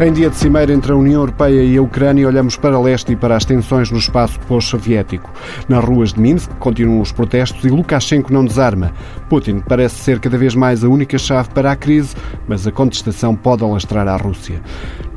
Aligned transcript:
Em 0.00 0.12
dia 0.12 0.30
de 0.30 0.36
cimeira 0.36 0.72
entre 0.72 0.92
a 0.92 0.94
União 0.94 1.22
Europeia 1.22 1.60
e 1.64 1.76
a 1.76 1.82
Ucrânia, 1.82 2.28
olhamos 2.28 2.56
para 2.56 2.80
leste 2.80 3.10
e 3.10 3.16
para 3.16 3.34
as 3.34 3.44
tensões 3.44 3.90
no 3.90 3.98
espaço 3.98 4.38
pós-soviético. 4.46 5.28
Nas 5.68 5.84
ruas 5.84 6.12
de 6.12 6.20
Minsk 6.20 6.48
continuam 6.60 7.00
os 7.00 7.10
protestos 7.10 7.64
e 7.64 7.68
Lukashenko 7.68 8.32
não 8.32 8.44
desarma. 8.44 8.92
Putin 9.28 9.58
parece 9.58 9.96
ser 9.96 10.20
cada 10.20 10.38
vez 10.38 10.54
mais 10.54 10.84
a 10.84 10.88
única 10.88 11.18
chave 11.18 11.48
para 11.48 11.72
a 11.72 11.76
crise, 11.76 12.14
mas 12.46 12.64
a 12.64 12.70
contestação 12.70 13.34
pode 13.34 13.64
alastrar 13.64 14.06
à 14.06 14.16
Rússia. 14.16 14.62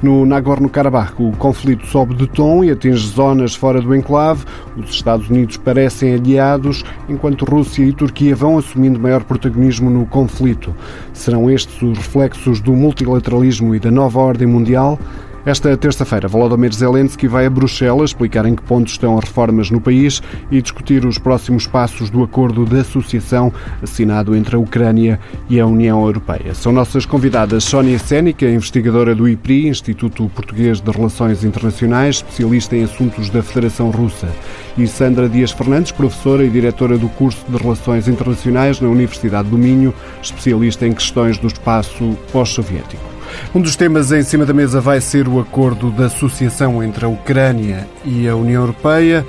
No 0.02 0.26
Nagorno-Karabakh, 0.26 1.20
o 1.20 1.32
conflito 1.38 1.86
sobe 1.86 2.16
de 2.16 2.26
tom 2.26 2.64
e 2.64 2.72
atinge 2.72 3.08
zonas 3.08 3.54
fora 3.54 3.80
do 3.80 3.96
enclave. 3.96 4.46
Os 4.76 4.90
Estados 4.90 5.30
Unidos 5.30 5.58
parecem 5.58 6.16
aliados, 6.16 6.84
enquanto 7.08 7.46
Rússia 7.46 7.84
e 7.84 7.94
Turquia 7.94 8.36
vão 8.36 8.58
assumindo 8.58 9.00
maior 9.00 9.24
protagonismo 9.24 9.92
no 9.92 10.08
conflito. 10.08 10.76
Serão 11.14 11.52
estes 11.52 11.80
os 11.84 12.00
reflexos 12.00 12.60
do 12.60 12.74
multilateralismo 12.74 13.76
e 13.76 13.80
da 13.80 13.92
nova 13.92 14.20
ordem 14.20 14.48
mundial? 14.48 14.98
Esta 15.44 15.76
terça-feira, 15.76 16.28
Volodymyr 16.28 16.72
Zelensky 16.72 17.28
vai 17.28 17.48
a 17.48 17.50
Bruxelas 17.50 18.12
explicar 18.12 18.46
em 18.46 18.54
que 18.54 18.62
ponto 18.62 18.88
estão 18.88 19.18
as 19.18 19.24
reformas 19.24 19.72
no 19.72 19.82
país 19.82 20.22
e 20.52 20.62
discutir 20.62 21.04
os 21.04 21.18
próximos 21.18 21.66
passos 21.66 22.12
do 22.12 22.24
acordo 22.24 22.64
de 22.64 22.80
associação 22.80 23.52
assinado 23.82 24.36
entre 24.36 24.56
a 24.56 24.60
Ucrânia 24.60 25.20
e 25.50 25.60
a 25.60 25.66
União 25.66 26.06
Europeia. 26.06 26.54
São 26.54 26.72
nossas 26.72 27.08
convidadas 27.08 27.64
Sónia 27.64 27.98
Sénica, 27.98 28.48
investigadora 28.48 29.16
do 29.16 29.28
IPRI, 29.28 29.68
Instituto 29.68 30.30
Português 30.36 30.80
de 30.80 30.92
Relações 30.92 31.44
Internacionais, 31.44 32.18
especialista 32.18 32.76
em 32.76 32.84
assuntos 32.84 33.32
da 33.32 33.42
Federação 33.42 33.90
Russa, 33.90 34.30
e 34.78 34.86
Sandra 34.86 35.28
Dias 35.28 35.50
Fernandes, 35.50 35.92
professora 35.92 36.46
e 36.46 36.50
diretora 36.50 37.00
do 37.00 37.10
curso 37.10 37.44
de 37.50 37.58
Relações 37.58 38.08
Internacionais 38.08 38.80
na 38.80 38.88
Universidade 38.88 39.50
do 39.50 39.58
Minho, 39.58 39.92
especialista 40.22 40.86
em 40.86 40.94
questões 40.94 41.40
do 41.40 41.48
espaço 41.48 42.16
pós-soviético. 42.32 43.11
Um 43.54 43.62
dos 43.62 43.76
temas 43.76 44.12
em 44.12 44.24
cima 44.24 44.46
da 44.46 44.54
mesa 44.54 44.80
vai 44.80 45.02
ser 45.02 45.28
o 45.28 45.40
acordo 45.40 45.92
de 45.92 46.04
associação 46.04 46.84
entre 46.84 47.06
a 47.06 47.08
Ucrânia 47.08 47.88
e 48.06 48.28
a 48.28 48.36
União 48.36 48.62
Europeia. 48.62 49.26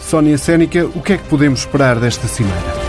Sónia 0.00 0.36
Sénica, 0.36 0.84
o 0.84 1.00
que 1.00 1.14
é 1.14 1.16
que 1.16 1.24
podemos 1.24 1.60
esperar 1.60 1.98
desta 1.98 2.28
cimeira? 2.28 2.83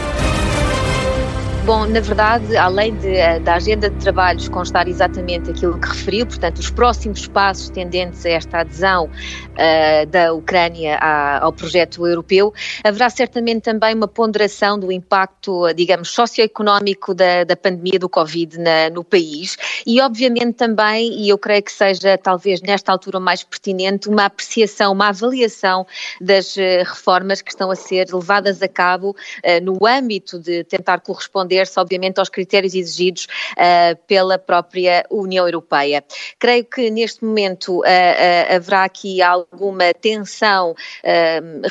Bom, 1.66 1.88
na 1.88 2.00
verdade, 2.00 2.56
além 2.56 2.94
de, 2.94 3.16
eh, 3.16 3.40
da 3.40 3.56
agenda 3.56 3.90
de 3.90 3.96
trabalhos 3.98 4.48
constar 4.48 4.88
exatamente 4.88 5.50
aquilo 5.50 5.80
que 5.80 5.88
referiu, 5.88 6.28
portanto, 6.28 6.60
os 6.60 6.70
próximos 6.70 7.26
passos 7.26 7.72
tendentes 7.72 8.24
a 8.24 8.30
esta 8.30 8.60
adesão 8.60 9.06
uh, 9.06 10.06
da 10.06 10.32
Ucrânia 10.32 11.00
à, 11.02 11.44
ao 11.44 11.52
projeto 11.52 12.06
europeu, 12.06 12.54
haverá 12.84 13.10
certamente 13.10 13.64
também 13.64 13.96
uma 13.96 14.08
ponderação 14.08 14.78
do 14.78 14.92
impacto, 14.92 15.74
digamos, 15.74 16.10
socioeconómico 16.10 17.16
da, 17.16 17.44
da 17.44 17.56
pandemia 17.56 17.98
do 17.98 18.08
Covid 18.08 18.60
na, 18.60 18.92
no 18.92 19.04
país. 19.04 19.58
E, 19.88 20.00
obviamente, 20.00 20.54
também, 20.54 21.20
e 21.20 21.30
eu 21.30 21.38
creio 21.40 21.64
que 21.64 21.72
seja 21.72 22.16
talvez 22.16 22.62
nesta 22.62 22.92
altura 22.92 23.20
mais 23.20 23.44
pertinente, 23.44 24.08
uma 24.08 24.26
apreciação, 24.26 24.92
uma 24.92 25.08
avaliação 25.08 25.88
das 26.22 26.56
uh, 26.58 26.60
reformas 26.86 27.42
que 27.42 27.50
estão 27.50 27.72
a 27.72 27.76
ser 27.76 28.14
levadas 28.14 28.62
a 28.62 28.68
cabo 28.68 29.10
uh, 29.10 29.64
no 29.64 29.80
âmbito 29.88 30.38
de 30.38 30.64
tentar 30.64 31.00
corresponder 31.00 31.55
responder-se, 31.56 31.80
obviamente, 31.80 32.20
aos 32.20 32.30
critérios 32.30 32.74
exigidos 32.74 33.28
uh, 33.54 33.96
pela 34.08 34.38
própria 34.38 35.06
União 35.10 35.46
Europeia. 35.46 36.04
Creio 36.40 36.66
que 36.66 36.90
neste 36.90 37.24
momento 37.24 37.80
uh, 37.80 37.82
uh, 37.82 38.56
haverá 38.56 38.84
aqui 38.84 39.22
alguma 39.22 39.94
tensão 39.94 40.76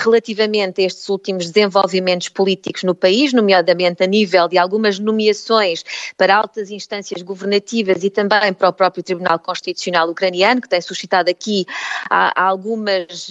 relativamente 0.00 0.80
a 0.80 0.86
estes 0.86 1.08
últimos 1.08 1.50
desenvolvimentos 1.50 2.28
políticos 2.28 2.82
no 2.82 2.94
país, 2.94 3.32
nomeadamente 3.32 4.02
a 4.02 4.06
nível 4.06 4.48
de 4.48 4.58
algumas 4.58 4.98
nomeações 4.98 5.84
para 6.16 6.36
altas 6.36 6.70
instâncias 6.70 7.22
governativas 7.22 8.02
e 8.04 8.10
também 8.10 8.52
para 8.52 8.68
o 8.68 8.72
próprio 8.72 9.02
Tribunal 9.02 9.38
Constitucional 9.38 10.08
ucraniano, 10.08 10.60
que 10.60 10.68
tem 10.68 10.80
suscitado 10.80 11.30
aqui 11.30 11.66
algumas, 12.34 13.28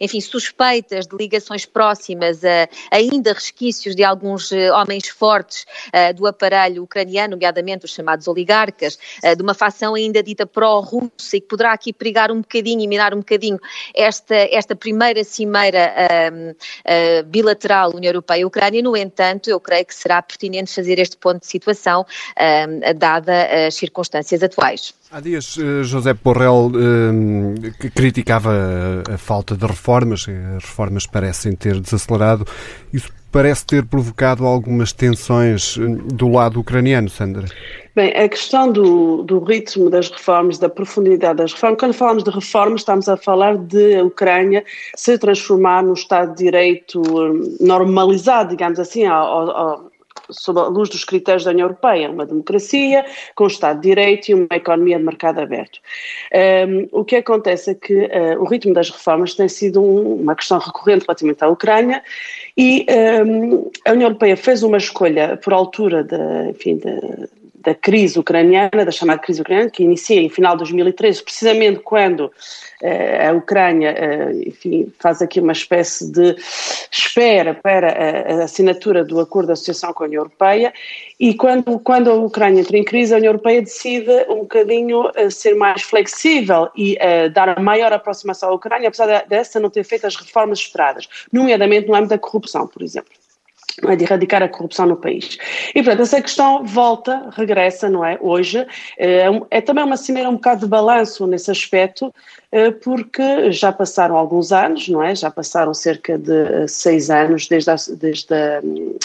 enfim, 0.00 0.20
suspeitas 0.20 1.06
de 1.06 1.16
ligações 1.16 1.66
próximas 1.66 2.44
a 2.44 2.68
ainda 2.90 3.32
resquícios 3.32 3.94
de 3.94 4.04
alguns 4.04 4.52
homens 4.52 5.08
fortes 5.08 5.49
uh, 5.56 6.14
do 6.14 6.26
aparelho 6.26 6.82
ucraniano, 6.82 7.32
nomeadamente 7.32 7.84
os 7.84 7.92
chamados 7.92 8.26
oligarcas, 8.28 8.98
uh, 9.24 9.36
de 9.36 9.42
uma 9.42 9.54
facção 9.54 9.94
ainda 9.94 10.22
dita 10.22 10.46
pró-russa 10.46 11.36
e 11.36 11.40
que 11.40 11.48
poderá 11.48 11.72
aqui 11.72 11.92
perigar 11.92 12.30
um 12.30 12.40
bocadinho 12.40 12.80
e 12.80 12.88
minar 12.88 13.14
um 13.14 13.18
bocadinho 13.18 13.58
esta, 13.94 14.34
esta 14.34 14.74
primeira 14.74 15.22
cimeira 15.24 15.92
uh, 15.94 17.24
bilateral 17.26 17.94
União 17.94 18.10
Europeia-Ucrânia. 18.10 18.82
No 18.82 18.96
entanto, 18.96 19.48
eu 19.50 19.60
creio 19.60 19.84
que 19.84 19.94
será 19.94 20.20
pertinente 20.22 20.74
fazer 20.74 20.98
este 20.98 21.16
ponto 21.16 21.40
de 21.40 21.46
situação, 21.46 22.04
dada 22.96 23.66
as 23.66 23.74
circunstâncias 23.74 24.42
atuais. 24.42 24.94
Há 25.10 25.18
dias, 25.18 25.56
José 25.82 26.14
Borrell 26.14 26.70
eh, 26.70 27.90
criticava 27.90 29.02
a 29.12 29.18
falta 29.18 29.56
de 29.56 29.66
reformas, 29.66 30.24
as 30.56 30.62
reformas 30.62 31.04
parecem 31.04 31.56
ter 31.56 31.80
desacelerado. 31.80 32.46
Isso 32.92 33.10
parece 33.30 33.64
ter 33.66 33.84
provocado 33.84 34.44
algumas 34.44 34.92
tensões 34.92 35.76
eh, 35.78 35.86
do 36.14 36.28
lado 36.28 36.60
ucraniano, 36.60 37.08
Sandra. 37.08 37.46
Bem, 37.94 38.12
a 38.12 38.28
questão 38.28 38.70
do, 38.70 39.22
do, 39.22 39.40
ritmo 39.40 39.90
das 39.90 40.08
reformas, 40.08 40.58
da 40.58 40.68
profundidade 40.68 41.38
das 41.38 41.52
reformas, 41.52 41.80
quando 41.80 41.92
falamos 41.92 42.22
de 42.22 42.30
reformas, 42.30 42.80
estamos 42.82 43.08
a 43.08 43.16
falar 43.16 43.56
de 43.56 43.96
a 43.96 44.04
Ucrânia 44.04 44.64
se 44.96 45.18
transformar 45.18 45.82
num 45.82 45.94
Estado 45.94 46.34
de 46.34 46.44
Direito 46.44 47.02
eh, 47.02 47.64
normalizado, 47.64 48.50
digamos 48.50 48.78
assim, 48.78 49.06
ao, 49.06 49.50
ao, 49.50 49.89
sob 50.30 50.60
a 50.60 50.66
luz 50.66 50.88
dos 50.88 51.04
critérios 51.04 51.44
da 51.44 51.50
União 51.50 51.66
Europeia, 51.66 52.10
uma 52.10 52.26
democracia 52.26 53.04
com 53.34 53.46
Estado 53.46 53.80
de 53.80 53.88
Direito 53.88 54.28
e 54.28 54.34
uma 54.34 54.46
economia 54.52 54.98
de 54.98 55.04
mercado 55.04 55.40
aberto. 55.40 55.78
Um, 56.32 56.88
o 56.92 57.04
que 57.04 57.16
acontece 57.16 57.70
é 57.70 57.74
que 57.74 57.94
uh, 57.94 58.40
o 58.40 58.44
ritmo 58.44 58.74
das 58.74 58.90
reformas 58.90 59.34
tem 59.34 59.48
sido 59.48 59.82
um, 59.82 60.14
uma 60.22 60.34
questão 60.34 60.58
recorrente 60.58 61.04
relativamente 61.06 61.44
à 61.44 61.48
Ucrânia 61.48 62.02
e 62.56 62.86
um, 63.24 63.70
a 63.86 63.92
União 63.92 64.08
Europeia 64.08 64.36
fez 64.36 64.62
uma 64.62 64.78
escolha 64.78 65.36
por 65.36 65.52
altura 65.52 66.04
de, 66.04 66.50
enfim, 66.50 66.76
de, 66.76 67.28
da 67.62 67.74
crise 67.74 68.18
ucraniana, 68.18 68.84
da 68.84 68.90
chamada 68.90 69.20
crise 69.20 69.42
ucraniana, 69.42 69.70
que 69.70 69.82
inicia 69.82 70.20
em 70.20 70.28
final 70.28 70.52
de 70.52 70.58
2013, 70.58 71.22
precisamente 71.22 71.80
quando 71.80 72.26
uh, 72.26 73.28
a 73.28 73.32
Ucrânia, 73.32 73.94
uh, 73.94 74.48
enfim, 74.48 74.92
faz 74.98 75.20
aqui 75.20 75.40
uma 75.40 75.52
espécie 75.52 76.10
de 76.10 76.36
espera 76.90 77.54
para 77.54 77.88
a, 77.88 78.40
a, 78.40 78.44
assinatura 78.44 79.04
do 79.04 79.20
acordo 79.20 79.46
de 79.46 79.52
associação 79.52 79.92
com 79.92 80.04
a 80.04 80.06
União 80.06 80.20
Europeia, 80.20 80.72
e 81.18 81.34
quando, 81.34 81.78
quando 81.80 82.10
a 82.10 82.14
Ucrânia 82.14 82.60
entra 82.60 82.78
em 82.78 82.84
crise, 82.84 83.12
a 83.12 83.18
União 83.18 83.30
Europeia 83.30 83.60
decide 83.60 84.24
um 84.28 84.40
bocadinho 84.40 85.08
uh, 85.08 85.30
ser 85.30 85.54
mais 85.54 85.82
flexível 85.82 86.68
e 86.76 86.98
dar 87.32 87.60
maior 87.60 87.92
aproximação 87.92 88.50
à 88.50 88.54
Ucrânia, 88.54 88.88
apesar 88.88 89.24
dessa 89.26 89.60
não 89.60 89.68
ter 89.68 89.84
feito 89.84 90.06
as 90.06 90.16
reformas 90.16 90.60
esperadas, 90.60 91.08
nomeadamente 91.32 91.88
no 91.88 91.94
âmbito 91.94 92.10
da 92.10 92.18
corrupção, 92.18 92.66
por 92.66 92.82
exemplo 92.82 93.19
é, 93.86 93.96
de 93.96 94.04
erradicar 94.04 94.42
a 94.42 94.48
corrupção 94.48 94.86
no 94.86 94.96
país. 94.96 95.38
E, 95.74 95.82
portanto, 95.82 96.02
essa 96.02 96.20
questão 96.20 96.64
volta, 96.64 97.30
regressa, 97.32 97.88
não 97.88 98.04
é? 98.04 98.18
Hoje. 98.20 98.66
É, 98.98 99.26
é 99.50 99.60
também 99.60 99.84
uma 99.84 99.96
cimeira 99.96 100.28
um 100.28 100.34
bocado 100.34 100.60
de 100.60 100.66
balanço 100.66 101.26
nesse 101.26 101.50
aspecto, 101.50 102.12
porque 102.82 103.52
já 103.52 103.70
passaram 103.70 104.16
alguns 104.16 104.50
anos, 104.50 104.88
não 104.88 105.02
é? 105.02 105.14
Já 105.14 105.30
passaram 105.30 105.72
cerca 105.72 106.18
de 106.18 106.32
eh, 106.32 106.66
seis 106.66 107.08
anos 107.08 107.46
desde 107.46 107.70
a, 107.70 107.76
desde 107.96 108.34
a 108.34 108.60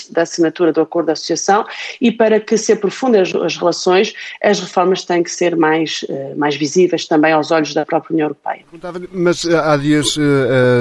da 0.09 0.23
assinatura 0.23 0.73
do 0.73 0.81
acordo 0.81 1.07
de 1.07 1.11
associação 1.11 1.63
e 2.01 2.11
para 2.11 2.39
que 2.39 2.57
se 2.57 2.73
aprofundem 2.73 3.21
as, 3.21 3.33
as 3.35 3.55
relações, 3.55 4.13
as 4.43 4.59
reformas 4.59 5.03
têm 5.03 5.21
que 5.21 5.29
ser 5.29 5.55
mais, 5.55 6.03
eh, 6.09 6.33
mais 6.35 6.55
visíveis 6.55 7.05
também 7.05 7.33
aos 7.33 7.51
olhos 7.51 7.73
da 7.73 7.85
própria 7.85 8.13
União 8.13 8.25
Europeia. 8.25 8.65
Mas 9.11 9.45
eh, 9.45 9.55
há 9.55 9.77
dias 9.77 10.17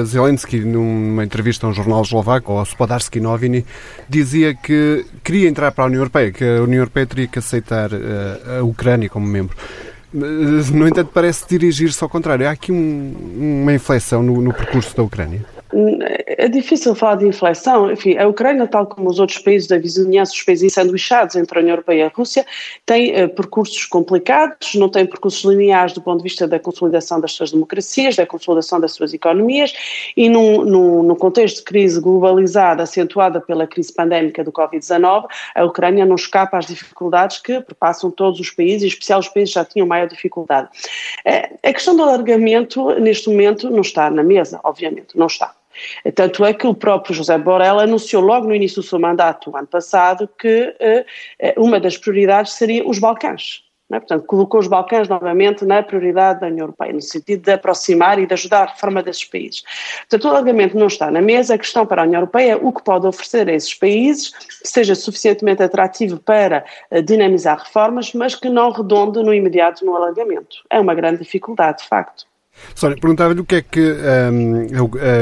Zelensky, 0.05 0.59
numa 0.59 1.23
entrevista 1.23 1.67
a 1.67 1.69
um 1.69 1.73
jornal 1.73 2.01
eslovaco, 2.01 2.53
ao 2.53 2.63
Spodarski 2.63 3.19
Novini, 3.19 3.63
dizia 4.09 4.55
que 4.55 5.05
queria 5.23 5.47
entrar 5.47 5.71
para 5.71 5.83
a 5.83 5.87
União 5.87 5.99
Europeia, 5.99 6.31
que 6.31 6.43
a 6.43 6.63
União 6.63 6.79
Europeia 6.79 7.05
teria 7.05 7.27
que 7.27 7.37
aceitar 7.37 7.91
a 8.57 8.63
Ucrânia 8.63 9.09
como 9.09 9.27
membro. 9.27 9.55
No 10.73 10.87
entanto, 10.87 11.11
parece 11.13 11.45
dirigir-se 11.47 12.01
ao 12.03 12.09
contrário. 12.09 12.47
Há 12.47 12.51
aqui 12.51 12.71
um, 12.71 13.61
uma 13.61 13.73
inflexão 13.73 14.23
no, 14.23 14.41
no 14.41 14.53
percurso 14.53 14.95
da 14.95 15.03
Ucrânia. 15.03 15.45
É 16.25 16.47
difícil 16.47 16.95
falar 16.95 17.15
de 17.15 17.27
inflexão. 17.27 17.91
Enfim, 17.91 18.17
a 18.17 18.27
Ucrânia, 18.27 18.65
tal 18.65 18.87
como 18.87 19.09
os 19.09 19.19
outros 19.19 19.39
países 19.39 19.67
da 19.67 19.77
vizinhança, 19.77 20.31
os 20.31 20.41
países 20.41 20.63
ensanduichados 20.63 21.35
entre 21.35 21.59
a 21.59 21.61
União 21.61 21.73
Europeia 21.73 21.99
e 21.99 22.03
a 22.03 22.07
Rússia, 22.07 22.45
tem 22.85 23.11
uh, 23.23 23.27
percursos 23.27 23.85
complicados, 23.85 24.75
não 24.75 24.87
tem 24.87 25.05
percursos 25.05 25.43
lineares 25.43 25.91
do 25.93 26.01
ponto 26.01 26.19
de 26.19 26.23
vista 26.23 26.47
da 26.47 26.59
consolidação 26.59 27.19
das 27.19 27.33
suas 27.33 27.51
democracias, 27.51 28.15
da 28.15 28.25
consolidação 28.25 28.79
das 28.79 28.93
suas 28.93 29.13
economias 29.13 29.73
e 30.15 30.29
num, 30.29 30.63
num, 30.63 31.03
num 31.03 31.15
contexto 31.15 31.57
de 31.57 31.63
crise 31.63 31.99
globalizada, 31.99 32.83
acentuada 32.83 33.41
pela 33.41 33.67
crise 33.67 33.93
pandémica 33.93 34.43
do 34.43 34.53
Covid-19, 34.53 35.25
a 35.55 35.65
Ucrânia 35.65 36.05
não 36.05 36.15
escapa 36.15 36.57
às 36.57 36.67
dificuldades 36.67 37.39
que 37.39 37.59
perpassam 37.59 38.09
todos 38.09 38.39
os 38.39 38.49
países, 38.49 38.83
em 38.83 38.87
especial 38.87 39.19
os 39.19 39.27
países 39.27 39.53
que 39.53 39.59
já 39.59 39.65
tinham 39.65 39.87
maior 39.87 40.07
dificuldade. 40.07 40.69
Uh, 41.25 41.57
a 41.63 41.73
questão 41.73 41.97
do 41.97 42.03
alargamento, 42.03 42.91
neste 42.99 43.29
momento, 43.29 43.69
não 43.69 43.81
está 43.81 44.09
na 44.09 44.23
mesa, 44.23 44.61
obviamente, 44.63 45.17
não 45.17 45.27
está. 45.27 45.53
Tanto 46.13 46.45
é 46.45 46.53
que 46.53 46.67
o 46.67 46.73
próprio 46.73 47.15
José 47.15 47.37
Borrell 47.37 47.79
anunciou 47.79 48.21
logo 48.21 48.47
no 48.47 48.55
início 48.55 48.81
do 48.81 48.87
seu 48.87 48.99
mandato, 48.99 49.55
ano 49.55 49.67
passado, 49.67 50.29
que 50.39 50.75
uh, 51.57 51.63
uma 51.63 51.79
das 51.79 51.97
prioridades 51.97 52.53
seria 52.53 52.87
os 52.87 52.99
Balcãs. 52.99 53.65
É? 53.91 53.99
Portanto, 53.99 54.25
colocou 54.25 54.59
os 54.59 54.67
Balcãs 54.67 55.07
novamente 55.07 55.63
na 55.63 55.83
prioridade 55.83 56.39
da 56.39 56.47
União 56.47 56.63
Europeia, 56.63 56.91
no 56.91 57.01
sentido 57.01 57.43
de 57.43 57.51
aproximar 57.51 58.17
e 58.17 58.25
de 58.25 58.33
ajudar 58.33 58.63
a 58.63 58.71
reforma 58.71 59.03
desses 59.03 59.23
países. 59.25 59.63
Portanto, 60.09 60.25
o 60.25 60.27
alargamento 60.29 60.77
não 60.77 60.87
está 60.87 61.11
na 61.11 61.21
mesa. 61.21 61.53
A 61.53 61.57
questão 61.57 61.85
para 61.85 62.01
a 62.01 62.05
União 62.05 62.19
Europeia 62.19 62.53
é 62.53 62.55
o 62.55 62.71
que 62.73 62.83
pode 62.83 63.05
oferecer 63.05 63.47
a 63.47 63.53
esses 63.53 63.73
países 63.75 64.31
que 64.31 64.67
seja 64.67 64.95
suficientemente 64.95 65.61
atrativo 65.61 66.19
para 66.19 66.65
uh, 66.89 67.01
dinamizar 67.01 67.59
reformas, 67.59 68.11
mas 68.13 68.33
que 68.33 68.49
não 68.49 68.71
redonde 68.71 69.21
no 69.21 69.33
imediato 69.33 69.85
no 69.85 69.95
alargamento. 69.95 70.57
É 70.69 70.79
uma 70.79 70.95
grande 70.95 71.19
dificuldade, 71.19 71.83
de 71.83 71.87
facto. 71.87 72.25
Sónia, 72.73 72.97
perguntava-lhe 72.99 73.39
o 73.39 73.45
que 73.45 73.55
é 73.55 73.61
que 73.61 73.81
um, 73.81 74.67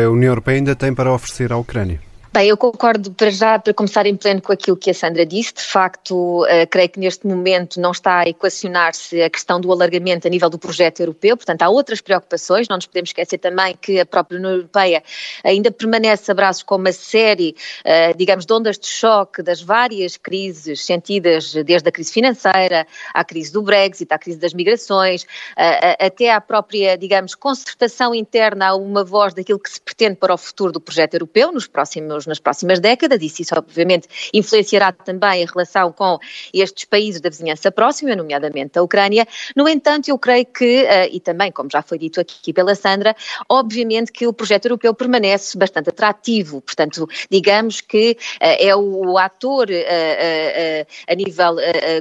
a 0.05 0.09
União 0.09 0.31
Europeia 0.31 0.57
ainda 0.57 0.75
tem 0.75 0.93
para 0.93 1.11
oferecer 1.11 1.51
à 1.51 1.57
Ucrânia. 1.57 1.99
Bem, 2.33 2.47
eu 2.47 2.57
concordo 2.57 3.11
para 3.11 3.29
já, 3.29 3.59
para 3.59 3.75
começar 3.75 4.07
em 4.07 4.15
pleno 4.15 4.41
com 4.41 4.51
aquilo 4.51 4.75
que 4.75 4.89
a 4.89 4.93
Sandra 4.95 5.23
disse. 5.23 5.53
De 5.53 5.61
facto, 5.61 6.41
uh, 6.41 6.67
creio 6.67 6.89
que 6.89 6.99
neste 6.99 7.27
momento 7.27 7.79
não 7.79 7.91
está 7.91 8.21
a 8.21 8.27
equacionar-se 8.27 9.21
a 9.21 9.29
questão 9.29 9.61
do 9.61 9.71
alargamento 9.71 10.25
a 10.25 10.31
nível 10.31 10.49
do 10.49 10.57
projeto 10.57 11.01
europeu, 11.01 11.37
portanto, 11.37 11.61
há 11.61 11.69
outras 11.69 12.01
preocupações. 12.01 12.67
Não 12.67 12.77
nos 12.77 12.87
podemos 12.87 13.11
esquecer 13.11 13.37
também 13.37 13.77
que 13.79 13.99
a 13.99 14.05
própria 14.05 14.39
União 14.39 14.51
Europeia 14.51 15.03
ainda 15.43 15.69
permanece 15.69 16.31
a 16.31 16.33
braços 16.33 16.63
com 16.63 16.75
uma 16.75 16.91
série, 16.91 17.55
uh, 17.85 18.17
digamos, 18.17 18.47
de 18.47 18.53
ondas 18.53 18.79
de 18.79 18.87
choque 18.87 19.43
das 19.43 19.61
várias 19.61 20.17
crises 20.17 20.83
sentidas 20.83 21.53
desde 21.53 21.87
a 21.87 21.91
crise 21.91 22.11
financeira, 22.11 22.87
à 23.13 23.23
crise 23.23 23.53
do 23.53 23.61
Brexit, 23.61 24.11
à 24.11 24.17
crise 24.17 24.39
das 24.39 24.55
migrações, 24.55 25.21
uh, 25.21 26.03
até 26.03 26.31
à 26.31 26.41
própria, 26.41 26.97
digamos, 26.97 27.35
concertação 27.35 28.15
interna 28.15 28.69
a 28.69 28.75
uma 28.75 29.03
voz 29.03 29.35
daquilo 29.35 29.59
que 29.59 29.69
se 29.69 29.79
pretende 29.79 30.15
para 30.15 30.33
o 30.33 30.37
futuro 30.37 30.71
do 30.71 30.81
projeto 30.81 31.13
europeu 31.13 31.51
nos 31.51 31.67
próximos 31.67 32.22
nas 32.27 32.39
próximas 32.39 32.79
décadas, 32.79 33.21
e 33.21 33.25
isso 33.25 33.55
obviamente 33.55 34.07
influenciará 34.33 34.91
também 34.91 35.43
a 35.43 35.47
relação 35.47 35.91
com 35.91 36.17
estes 36.53 36.85
países 36.85 37.21
da 37.21 37.29
vizinhança 37.29 37.71
próxima, 37.71 38.15
nomeadamente 38.15 38.77
a 38.77 38.83
Ucrânia. 38.83 39.27
No 39.55 39.67
entanto, 39.67 40.09
eu 40.09 40.17
creio 40.17 40.45
que, 40.45 40.85
eh, 40.85 41.09
e 41.11 41.19
também, 41.19 41.51
como 41.51 41.69
já 41.71 41.81
foi 41.81 41.97
dito 41.97 42.19
aqui 42.19 42.53
pela 42.53 42.75
Sandra, 42.75 43.15
obviamente 43.49 44.11
que 44.11 44.27
o 44.27 44.33
projeto 44.33 44.65
europeu 44.65 44.93
permanece 44.93 45.57
bastante 45.57 45.89
atrativo, 45.89 46.61
portanto, 46.61 47.07
digamos 47.29 47.81
que 47.81 48.17
eh, 48.39 48.67
é 48.67 48.75
o 48.75 49.17
ator 49.17 49.67
eh, 49.69 50.85
a 51.07 51.15
nível 51.15 51.55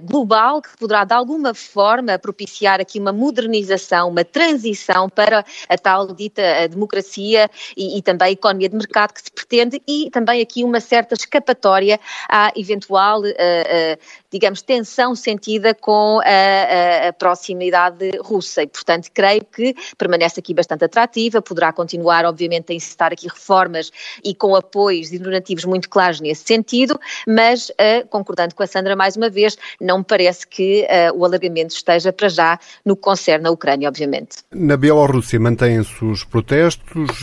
global 0.05 0.63
que 0.63 0.77
poderá 0.77 1.05
de 1.05 1.15
alguma 1.15 1.55
forma 1.55 2.19
propiciar 2.19 2.81
aqui 2.81 2.99
uma 2.99 3.13
modernização, 3.13 4.09
uma 4.09 4.25
transição 4.25 5.09
para 5.09 5.45
a 5.69 5.79
tal 5.79 6.13
dita 6.15 6.69
democracia 6.69 7.51
e, 7.77 7.99
e 7.99 8.03
também 8.03 8.29
a 8.29 8.33
economia 8.33 8.69
de 8.69 8.77
mercado 8.77 9.13
que 9.13 9.23
se 9.23 9.31
pretende 9.31 9.83
e 9.87 10.11
também 10.13 10.41
aqui 10.41 10.63
uma 10.63 10.79
certa 10.81 11.15
escapatória 11.15 11.99
à 12.29 12.53
eventual, 12.55 13.23
uh, 13.23 13.25
uh, 13.25 13.99
digamos, 14.31 14.63
tensão 14.63 15.15
sentida 15.15 15.75
com 15.75 16.21
a, 16.21 17.09
a, 17.09 17.13
proximidade 17.13 18.11
russa 18.21 18.63
e, 18.63 18.67
portanto, 18.67 19.09
creio 19.13 19.45
que 19.45 19.75
permanece 19.97 20.39
aqui 20.39 20.55
bastante 20.55 20.85
atrativa, 20.85 21.43
poderá 21.43 21.73
continuar, 21.73 22.25
obviamente, 22.25 22.73
a 22.73 22.75
incitar 22.75 23.13
aqui 23.13 23.27
reformas 23.27 23.91
e 24.23 24.35
com 24.35 24.55
apoios 24.55 25.13
e 25.13 25.19
normativos 25.19 25.65
muito 25.65 25.89
claros 25.89 26.21
nesse 26.21 26.45
sentido, 26.45 26.99
mas, 27.27 27.71
uh, 27.71 28.07
concordando 28.09 28.55
com 28.55 28.63
a 28.63 28.67
Sandra 28.67 28.95
mais 28.95 29.17
uma 29.17 29.31
vez, 29.31 29.57
não 29.81 29.99
me 29.99 30.05
parece 30.05 30.47
que 30.47 30.87
o 31.15 31.25
alargamento 31.25 31.75
esteja 31.75 32.13
para 32.13 32.29
já 32.29 32.59
no 32.85 32.95
que 32.95 33.03
concerne 33.03 33.49
a 33.49 33.51
Ucrânia, 33.51 33.89
obviamente. 33.89 34.39
Na 34.53 34.77
Bielorrússia 34.77 35.41
mantêm-se 35.41 36.05
os 36.05 36.25
protestos, 36.25 37.23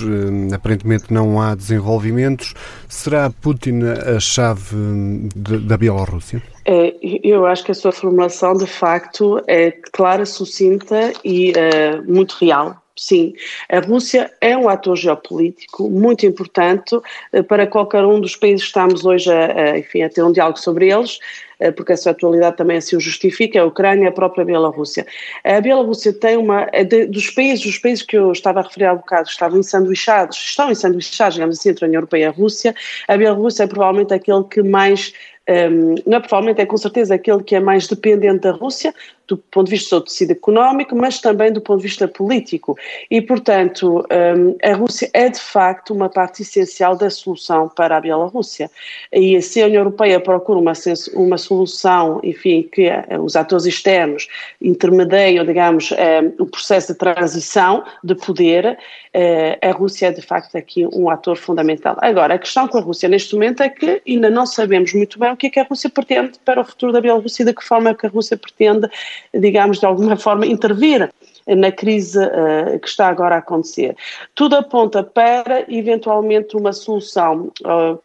aparentemente 0.53 1.13
não 1.13 1.39
há 1.39 1.53
desenvolvimentos. 1.53 2.53
Será 2.87 3.29
Putin 3.41 3.81
a 3.83 4.19
chave 4.19 4.75
da 5.35 5.77
Bielorrússia? 5.77 6.41
É, 6.65 6.95
eu 7.23 7.45
acho 7.45 7.63
que 7.63 7.71
a 7.71 7.75
sua 7.75 7.91
formulação, 7.91 8.53
de 8.53 8.67
facto, 8.67 9.41
é 9.47 9.71
clara, 9.91 10.25
sucinta 10.25 11.13
e 11.23 11.51
uh, 11.51 12.11
muito 12.11 12.35
real. 12.39 12.75
Sim, 12.95 13.33
a 13.69 13.79
Rússia 13.79 14.29
é 14.41 14.57
um 14.57 14.67
ator 14.67 14.97
geopolítico 14.97 15.89
muito 15.89 16.25
importante 16.25 16.95
uh, 16.95 17.43
para 17.47 17.65
qualquer 17.65 18.05
um 18.05 18.19
dos 18.19 18.35
países 18.35 18.61
que 18.61 18.67
estamos 18.67 19.05
hoje 19.05 19.31
a, 19.31 19.71
a, 19.71 19.79
enfim, 19.79 20.01
a 20.01 20.09
ter 20.09 20.21
um 20.21 20.31
diálogo 20.31 20.59
sobre 20.59 20.91
eles. 20.91 21.17
Eh, 21.59 21.71
porque 21.71 21.93
a 21.93 21.97
sua 21.97 22.13
atualidade 22.13 22.55
também 22.55 22.77
assim 22.77 22.95
o 22.95 22.99
justifica, 22.99 23.61
a 23.61 23.65
Ucrânia 23.65 24.05
e 24.05 24.07
a 24.07 24.11
própria 24.11 24.45
Bielorrússia. 24.45 25.05
A 25.43 25.59
Bielorrússia 25.59 26.13
tem 26.13 26.37
uma, 26.37 26.67
dos 27.09 27.29
países, 27.29 27.65
os 27.65 27.77
países 27.77 28.03
que 28.03 28.17
eu 28.17 28.31
estava 28.31 28.61
a 28.61 28.63
referir 28.63 28.85
há 28.85 28.93
um 28.93 28.97
bocado, 28.97 29.27
estavam 29.27 29.59
ensanduichados, 29.59 30.37
estão 30.37 30.71
ensanduichados, 30.71 31.35
digamos 31.35 31.59
assim, 31.59 31.69
entre 31.69 31.85
a 31.85 31.87
União 31.87 31.99
Europeia 31.99 32.23
e 32.23 32.25
a 32.25 32.31
Rússia, 32.31 32.73
a 33.07 33.17
Bielorrússia 33.17 33.63
é 33.63 33.67
provavelmente 33.67 34.13
aquele 34.13 34.43
que 34.45 34.63
mais 34.63 35.13
um, 35.49 35.95
não 36.05 36.17
é 36.17 36.19
provavelmente, 36.19 36.61
é 36.61 36.65
com 36.65 36.77
certeza 36.77 37.15
aquele 37.15 37.43
que 37.43 37.55
é 37.55 37.59
mais 37.59 37.87
dependente 37.87 38.41
da 38.41 38.51
Rússia, 38.51 38.93
do 39.29 39.37
ponto 39.37 39.65
de 39.65 39.71
vista 39.71 39.95
do 39.95 40.05
tecido 40.05 40.31
económico, 40.31 40.95
mas 40.95 41.21
também 41.21 41.53
do 41.53 41.61
ponto 41.61 41.81
de 41.81 41.87
vista 41.87 42.07
político. 42.07 42.75
E, 43.11 43.21
portanto, 43.21 44.03
um, 44.11 44.55
a 44.63 44.73
Rússia 44.73 45.09
é 45.13 45.29
de 45.29 45.39
facto 45.39 45.93
uma 45.93 46.09
parte 46.09 46.41
essencial 46.41 46.95
da 46.95 47.11
solução 47.11 47.69
para 47.69 47.95
a 47.95 48.01
Bielorrússia. 48.01 48.71
E 49.13 49.39
se 49.41 49.61
a 49.61 49.67
União 49.67 49.81
Europeia 49.81 50.19
procura 50.19 50.59
uma, 50.59 50.73
uma 51.13 51.37
solução, 51.37 52.19
enfim, 52.23 52.67
que 52.71 52.87
eh, 52.87 53.05
os 53.19 53.35
atores 53.35 53.65
externos 53.65 54.27
intermediam, 54.59 55.45
digamos, 55.45 55.91
um, 55.91 56.43
o 56.43 56.47
processo 56.47 56.93
de 56.93 56.97
transição 56.97 57.83
de 58.03 58.15
poder, 58.15 58.79
uh, 59.15 59.67
a 59.67 59.71
Rússia 59.71 60.07
é 60.07 60.11
de 60.11 60.21
facto 60.23 60.55
aqui 60.55 60.87
um 60.91 61.07
ator 61.07 61.37
fundamental. 61.37 61.95
Agora, 62.01 62.33
a 62.33 62.39
questão 62.39 62.67
com 62.67 62.79
a 62.79 62.81
Rússia 62.81 63.07
neste 63.07 63.35
momento 63.35 63.61
é 63.61 63.69
que 63.69 64.01
ainda 64.07 64.29
não 64.29 64.47
sabemos 64.47 64.93
muito 64.93 65.19
bem 65.19 65.29
que 65.39 65.47
é 65.47 65.49
que 65.49 65.59
a 65.59 65.63
Rússia 65.63 65.89
pretende 65.89 66.33
para 66.45 66.61
o 66.61 66.65
futuro 66.65 66.91
da 66.91 67.01
Bielorrússia 67.01 67.41
e 67.41 67.45
de 67.45 67.53
que 67.53 67.63
forma 67.63 67.89
é 67.89 67.93
que 67.95 68.05
a 68.05 68.09
Rússia 68.09 68.37
pretende 68.37 68.89
digamos, 69.33 69.79
de 69.79 69.85
alguma 69.85 70.15
forma 70.15 70.45
intervir 70.45 71.09
na 71.47 71.71
crise 71.71 72.19
uh, 72.19 72.79
que 72.79 72.87
está 72.87 73.07
agora 73.07 73.35
a 73.35 73.39
acontecer. 73.39 73.95
Tudo 74.35 74.55
aponta 74.55 75.03
para, 75.03 75.65
eventualmente, 75.67 76.55
uma 76.55 76.73
solução 76.73 77.51
uh, 77.61 77.99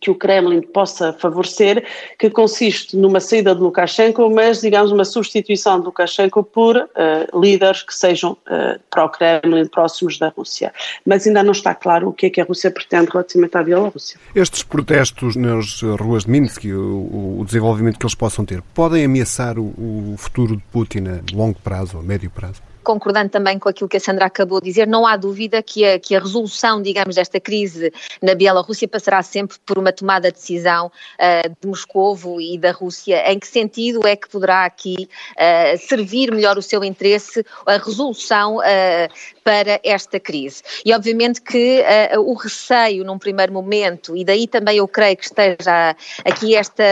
que 0.00 0.10
o 0.10 0.14
Kremlin 0.14 0.62
possa 0.62 1.12
favorecer, 1.12 1.84
que 2.18 2.30
consiste 2.30 2.96
numa 2.96 3.20
saída 3.20 3.54
de 3.54 3.60
Lukashenko, 3.60 4.30
mas, 4.30 4.60
digamos, 4.60 4.92
uma 4.92 5.04
substituição 5.04 5.80
de 5.80 5.86
Lukashenko 5.86 6.42
por 6.42 6.76
uh, 6.76 7.40
líderes 7.40 7.82
que 7.82 7.94
sejam 7.94 8.32
uh, 8.32 8.78
para 8.90 9.04
o 9.04 9.08
Kremlin 9.08 9.66
próximos 9.66 10.18
da 10.18 10.28
Rússia. 10.28 10.72
Mas 11.04 11.26
ainda 11.26 11.42
não 11.42 11.52
está 11.52 11.74
claro 11.74 12.08
o 12.08 12.12
que 12.12 12.26
é 12.26 12.30
que 12.30 12.40
a 12.40 12.44
Rússia 12.44 12.70
pretende 12.70 13.10
relativamente 13.10 13.56
à 13.56 13.62
Bielorrússia. 13.62 14.18
Estes 14.34 14.62
protestos 14.62 15.36
nas 15.36 15.82
ruas 15.82 16.24
de 16.24 16.30
Minsk, 16.30 16.64
o, 16.64 17.40
o 17.40 17.44
desenvolvimento 17.44 17.98
que 17.98 18.04
eles 18.04 18.14
possam 18.14 18.44
ter, 18.44 18.62
podem 18.74 19.04
ameaçar 19.04 19.58
o, 19.58 19.64
o 19.64 20.14
futuro 20.16 20.56
de 20.56 20.62
Putin 20.72 21.04
a 21.08 21.36
longo 21.36 21.58
prazo 21.60 21.96
ou 21.96 22.02
a 22.02 22.04
médio 22.04 22.30
prazo? 22.30 22.67
Concordando 22.88 23.28
também 23.28 23.58
com 23.58 23.68
aquilo 23.68 23.86
que 23.86 23.98
a 23.98 24.00
Sandra 24.00 24.24
acabou 24.24 24.62
de 24.62 24.64
dizer, 24.64 24.86
não 24.86 25.06
há 25.06 25.14
dúvida 25.14 25.62
que 25.62 25.84
a, 25.84 25.98
que 25.98 26.16
a 26.16 26.20
resolução, 26.20 26.80
digamos, 26.80 27.16
desta 27.16 27.38
crise 27.38 27.92
na 28.22 28.34
Bielorrússia 28.34 28.88
passará 28.88 29.22
sempre 29.22 29.58
por 29.66 29.76
uma 29.76 29.92
tomada 29.92 30.32
de 30.32 30.38
decisão 30.38 30.86
uh, 30.86 31.56
de 31.60 31.68
Moscovo 31.68 32.40
e 32.40 32.56
da 32.56 32.72
Rússia. 32.72 33.30
Em 33.30 33.38
que 33.38 33.46
sentido 33.46 34.06
é 34.06 34.16
que 34.16 34.26
poderá 34.26 34.64
aqui 34.64 35.06
uh, 35.36 35.76
servir 35.86 36.32
melhor 36.32 36.56
o 36.56 36.62
seu 36.62 36.82
interesse 36.82 37.44
a 37.66 37.76
resolução 37.76 38.56
uh, 38.56 39.37
para 39.48 39.80
esta 39.82 40.20
crise? 40.20 40.62
E 40.84 40.92
obviamente 40.92 41.40
que 41.40 41.82
o 42.18 42.34
receio 42.34 43.02
num 43.02 43.18
primeiro 43.18 43.50
momento, 43.50 44.14
e 44.14 44.22
daí 44.22 44.46
também 44.46 44.76
eu 44.76 44.86
creio 44.86 45.16
que 45.16 45.24
esteja 45.24 45.96
aqui 46.22 46.54
esta, 46.54 46.84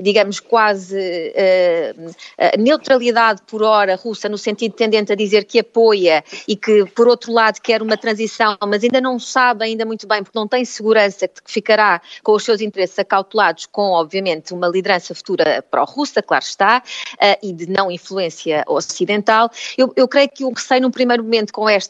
digamos, 0.00 0.38
quase 0.38 1.34
neutralidade 2.56 3.42
por 3.48 3.64
hora 3.64 3.96
russa, 3.96 4.28
no 4.28 4.38
sentido 4.38 4.74
tendente 4.74 5.12
a 5.12 5.16
dizer 5.16 5.44
que 5.44 5.58
apoia 5.58 6.22
e 6.46 6.54
que, 6.54 6.84
por 6.86 7.08
outro 7.08 7.32
lado, 7.32 7.60
quer 7.60 7.82
uma 7.82 7.96
transição, 7.96 8.56
mas 8.68 8.84
ainda 8.84 9.00
não 9.00 9.18
sabe 9.18 9.64
ainda 9.64 9.84
muito 9.84 10.06
bem, 10.06 10.22
porque 10.22 10.38
não 10.38 10.46
tem 10.46 10.64
segurança 10.64 11.26
que 11.26 11.40
ficará 11.46 12.00
com 12.22 12.32
os 12.32 12.44
seus 12.44 12.60
interesses 12.60 12.96
acautelados 12.98 13.66
com, 13.66 13.90
obviamente, 13.90 14.54
uma 14.54 14.68
liderança 14.68 15.14
futura 15.14 15.64
pró-russa, 15.68 16.22
claro 16.22 16.44
está, 16.44 16.82
uh, 17.14 17.38
e 17.42 17.52
de 17.52 17.68
não 17.68 17.90
influência 17.90 18.62
ocidental. 18.68 19.50
Eu, 19.76 19.92
eu, 19.96 20.06
creio 20.06 20.28
que 20.28 20.44
o 20.44 20.52
receio, 20.52 20.82
num 20.82 20.90
primeiro 20.90 21.22
momento, 21.22 21.52
com 21.52 21.68
esta, 21.68 21.87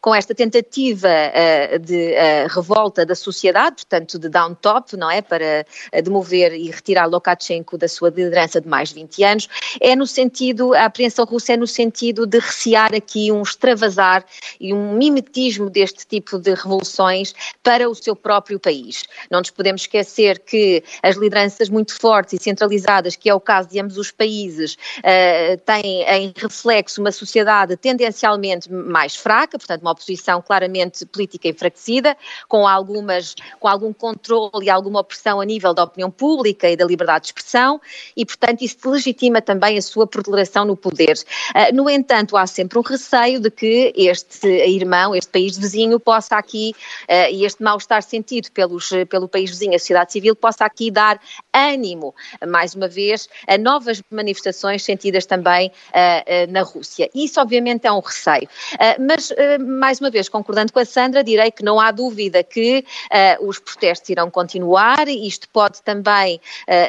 com 0.00 0.14
esta 0.14 0.34
tentativa 0.34 1.08
uh, 1.08 1.78
de 1.78 2.12
uh, 2.12 2.54
revolta 2.54 3.04
da 3.04 3.14
sociedade, 3.14 3.76
portanto, 3.76 4.18
de 4.18 4.28
down 4.28 4.54
top, 4.54 4.96
não 4.96 5.10
é, 5.10 5.22
para 5.22 5.64
demover 6.02 6.52
e 6.52 6.70
retirar 6.70 7.06
Lukashenko 7.06 7.76
da 7.76 7.88
sua 7.88 8.10
liderança 8.10 8.60
de 8.60 8.68
mais 8.68 8.90
de 8.90 8.96
20 8.96 9.24
anos, 9.24 9.48
é 9.80 9.94
no 9.96 10.06
sentido, 10.06 10.74
a 10.74 10.84
apreensão 10.84 11.24
russa 11.24 11.52
é 11.52 11.56
no 11.56 11.66
sentido 11.66 12.26
de 12.26 12.38
recear 12.38 12.94
aqui 12.94 13.30
um 13.32 13.42
extravasar 13.42 14.24
e 14.60 14.72
um 14.72 14.92
mimetismo 14.92 15.70
deste 15.70 16.06
tipo 16.06 16.38
de 16.38 16.54
revoluções 16.54 17.34
para 17.62 17.88
o 17.88 17.94
seu 17.94 18.14
próprio 18.14 18.58
país. 18.58 19.04
Não 19.30 19.40
nos 19.40 19.50
podemos 19.50 19.82
esquecer 19.82 20.38
que 20.40 20.82
as 21.02 21.16
lideranças 21.16 21.68
muito 21.68 21.98
fortes 21.98 22.34
e 22.34 22.42
centralizadas, 22.42 23.16
que 23.16 23.28
é 23.28 23.34
o 23.34 23.40
caso 23.40 23.68
de 23.68 23.80
ambos 23.80 23.96
os 23.96 24.10
países, 24.10 24.74
uh, 24.98 25.60
têm 25.64 26.02
em 26.02 26.32
reflexo 26.36 27.00
uma 27.00 27.12
sociedade 27.12 27.76
tendencialmente 27.76 28.70
mais 28.72 29.16
fraca 29.16 29.29
fraca, 29.30 29.56
portanto, 29.56 29.82
uma 29.82 29.92
oposição 29.92 30.42
claramente 30.42 31.06
política 31.06 31.46
enfraquecida, 31.46 32.16
com, 32.48 32.66
algumas, 32.66 33.36
com 33.60 33.68
algum 33.68 33.92
controle 33.92 34.64
e 34.64 34.70
alguma 34.70 34.98
opressão 34.98 35.40
a 35.40 35.44
nível 35.44 35.72
da 35.72 35.84
opinião 35.84 36.10
pública 36.10 36.68
e 36.68 36.76
da 36.76 36.84
liberdade 36.84 37.22
de 37.22 37.26
expressão, 37.28 37.80
e, 38.16 38.26
portanto, 38.26 38.62
isso 38.62 38.76
legitima 38.90 39.40
também 39.40 39.78
a 39.78 39.82
sua 39.82 40.04
proliferação 40.04 40.64
no 40.64 40.76
poder. 40.76 41.16
Uh, 41.50 41.72
no 41.72 41.88
entanto, 41.88 42.36
há 42.36 42.44
sempre 42.44 42.76
um 42.76 42.82
receio 42.82 43.38
de 43.38 43.52
que 43.52 43.92
este 43.94 44.48
irmão, 44.48 45.14
este 45.14 45.30
país 45.30 45.56
vizinho, 45.56 46.00
possa 46.00 46.36
aqui, 46.36 46.74
uh, 47.08 47.32
e 47.32 47.44
este 47.44 47.62
mal-estar 47.62 48.02
sentido 48.02 48.50
pelos, 48.50 48.90
pelo 49.08 49.28
país 49.28 49.48
vizinho, 49.48 49.76
a 49.76 49.78
sociedade 49.78 50.10
civil, 50.10 50.34
possa 50.34 50.64
aqui 50.64 50.90
dar 50.90 51.20
ânimo, 51.54 52.12
mais 52.48 52.74
uma 52.74 52.88
vez, 52.88 53.28
a 53.46 53.56
novas 53.56 54.02
manifestações 54.10 54.82
sentidas 54.82 55.24
também 55.24 55.70
uh, 55.90 56.50
na 56.50 56.62
Rússia. 56.62 57.08
Isso, 57.14 57.40
obviamente, 57.40 57.86
é 57.86 57.92
um 57.92 58.00
receio. 58.00 58.48
mas, 58.98 59.19
mais 59.60 60.00
uma 60.00 60.10
vez, 60.10 60.28
concordando 60.28 60.72
com 60.72 60.78
a 60.78 60.84
Sandra, 60.84 61.22
direi 61.24 61.50
que 61.50 61.64
não 61.64 61.80
há 61.80 61.90
dúvida 61.90 62.42
que 62.42 62.84
os 63.40 63.58
protestos 63.58 64.08
irão 64.10 64.30
continuar, 64.30 65.08
isto 65.08 65.48
pode 65.48 65.82
também 65.82 66.40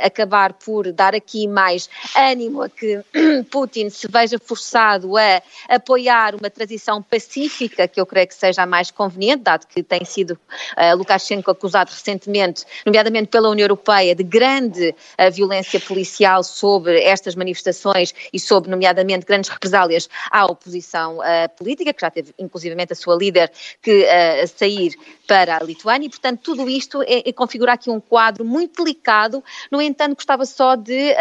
acabar 0.04 0.54
por 0.54 0.92
dar 0.92 1.16
aqui 1.16 1.48
mais 1.48 1.90
ânimo 2.16 2.64
a 2.64 2.70
que 2.70 3.02
Putin 3.50 3.90
se 3.90 4.08
veja 4.08 4.38
forçado 4.40 5.18
a 5.18 5.42
apoiar 5.70 6.36
uma 6.36 6.50
transição 6.50 7.02
pacífica, 7.02 7.88
que 7.88 8.00
eu 8.00 8.06
creio 8.06 8.28
que 8.28 8.36
seja 8.36 8.64
a 8.64 8.66
mais 8.66 8.92
conveniente, 8.92 9.44
dado 9.44 9.66
que 9.68 9.82
tem 9.82 10.04
sido 10.06 10.32
uh, 10.32 10.96
Lukashenko 10.98 11.52
acusado 11.52 11.92
recentemente, 11.92 12.66
nomeadamente 12.86 13.30
pela 13.30 13.50
União 13.50 13.66
Europeia, 13.66 14.14
de 14.14 14.24
grande 14.24 14.90
uh, 14.90 15.32
violência 15.32 15.80
policial 15.80 16.44
sobre 16.44 17.02
estas 17.02 17.36
manifestações 17.36 18.14
e 18.34 18.40
sobre, 18.40 18.70
nomeadamente, 18.70 19.26
grandes 19.26 19.50
represálias 19.50 20.10
à 20.30 20.46
oposição 20.46 21.18
uh, 21.20 21.50
política, 21.58 21.94
que 21.94 22.02
já 22.02 22.11
teve, 22.12 22.34
inclusivamente, 22.38 22.94
a 22.94 22.96
sua 22.96 23.15
líder 23.15 23.51
que 23.82 24.03
uh, 24.03 24.48
sair 24.48 24.96
para 25.27 25.58
a 25.58 25.63
Lituânia, 25.63 26.08
e, 26.08 26.10
portanto, 26.10 26.41
tudo 26.44 26.70
isto 26.70 27.01
é, 27.03 27.30
é, 27.30 27.34
configura 27.34 27.74
aqui 27.74 27.89
um 27.89 28.00
quadro 28.00 28.44
muito 28.44 28.84
delicado. 28.84 29.44
No 29.72 29.82
entanto, 29.82 30.15
gostava 30.15 30.46
só 30.46 30.75
de 30.75 31.15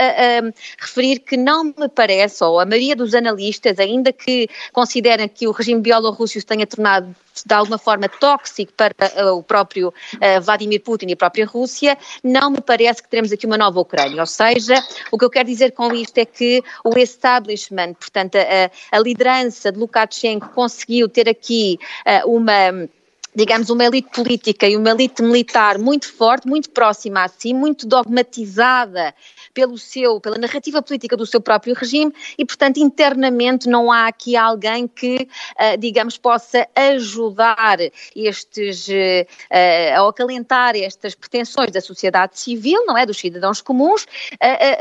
referir 0.78 1.20
que 1.20 1.37
não 1.37 1.64
me 1.64 1.88
parece, 1.94 2.42
ou 2.42 2.59
a 2.59 2.66
maioria 2.66 2.97
dos 2.97 3.14
analistas, 3.14 3.78
ainda 3.78 4.12
que 4.12 4.49
considerem 4.73 5.28
que 5.28 5.47
o 5.47 5.52
regime 5.52 5.80
bielorrusso 5.80 6.40
se 6.40 6.44
tenha 6.44 6.66
tornado 6.66 7.14
de 7.44 7.54
alguma 7.54 7.78
forma 7.78 8.08
tóxico 8.08 8.72
para 8.72 8.94
uh, 9.25 9.37
o 9.37 9.42
próprio 9.42 9.88
uh, 9.88 10.40
Vladimir 10.42 10.82
Putin 10.82 11.06
e 11.08 11.12
a 11.12 11.16
própria 11.16 11.46
Rússia, 11.46 11.96
não 12.22 12.50
me 12.50 12.60
parece 12.60 13.02
que 13.02 13.08
teremos 13.08 13.32
aqui 13.32 13.46
uma 13.46 13.58
nova 13.58 13.80
Ucrânia. 13.80 14.20
Ou 14.20 14.26
seja, 14.26 14.82
o 15.10 15.18
que 15.18 15.25
eu 15.25 15.30
quero 15.30 15.49
dizer 15.49 15.72
com 15.72 15.94
isto 15.94 16.18
é 16.18 16.25
que 16.25 16.62
o 16.84 16.99
establishment, 16.99 17.94
portanto, 17.94 18.37
a, 18.37 18.96
a 18.96 19.00
liderança 19.00 19.72
de 19.72 19.78
Lukashenko 19.78 20.49
conseguiu 20.50 21.08
ter 21.08 21.28
aqui 21.28 21.78
uh, 22.06 22.30
uma 22.30 22.88
digamos, 23.34 23.70
uma 23.70 23.84
elite 23.84 24.10
política 24.10 24.66
e 24.68 24.76
uma 24.76 24.90
elite 24.90 25.22
militar 25.22 25.78
muito 25.78 26.12
forte, 26.12 26.49
muito 26.49 26.70
próxima 26.70 27.25
a 27.25 27.28
si, 27.28 27.54
muito 27.54 27.87
dogmatizada 27.87 29.14
pelo 29.52 29.76
seu, 29.78 30.21
pela 30.21 30.38
narrativa 30.38 30.83
política 30.83 31.16
do 31.16 31.26
seu 31.26 31.40
próprio 31.40 31.75
regime 31.75 32.12
e, 32.38 32.45
portanto, 32.45 32.78
internamente 32.78 33.69
não 33.69 33.90
há 33.90 34.07
aqui 34.07 34.37
alguém 34.37 34.87
que, 34.87 35.28
uh, 35.59 35.78
digamos, 35.78 36.16
possa 36.16 36.66
ajudar 36.75 37.78
estes, 38.14 38.88
uh, 38.88 40.02
uh, 40.02 40.09
acalentar 40.09 40.76
estas 40.76 41.14
pretensões 41.14 41.71
da 41.71 41.80
sociedade 41.80 42.38
civil, 42.38 42.85
não 42.87 42.97
é, 42.97 43.04
dos 43.04 43.19
cidadãos 43.19 43.61
comuns, 43.61 44.07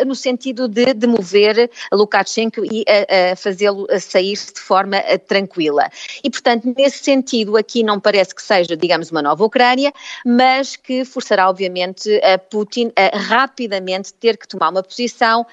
no 0.06 0.16
sentido 0.16 0.68
de, 0.68 0.94
de 0.94 1.08
mover 1.08 1.70
Lukashenko 1.92 2.64
e 2.66 2.86
fazê-lo 3.38 3.88
sair 4.00 4.36
de 4.36 4.60
forma 4.60 4.98
tranquila. 5.28 5.90
E, 6.24 6.30
portanto, 6.30 6.74
nesse 6.78 7.04
sentido, 7.04 7.58
aqui 7.58 7.84
não 7.84 8.00
parece 8.00 8.34
que 8.34 8.42
seja, 8.42 8.76
digamos, 8.76 9.12
uma 9.12 9.22
nova 9.22 9.44
Ucrânia, 9.44 9.94
mas 10.26 10.76
que 10.76 11.04
forçará, 11.06 11.50
obviamente, 11.50 12.10
a 12.24 12.38
Putin 12.38 12.92
a 12.96 13.18
rapidamente 13.18 14.14
ter 14.14 14.38
que 14.38 14.48
tomar 14.48 14.69
uma 14.70 14.84
posição 14.84 15.46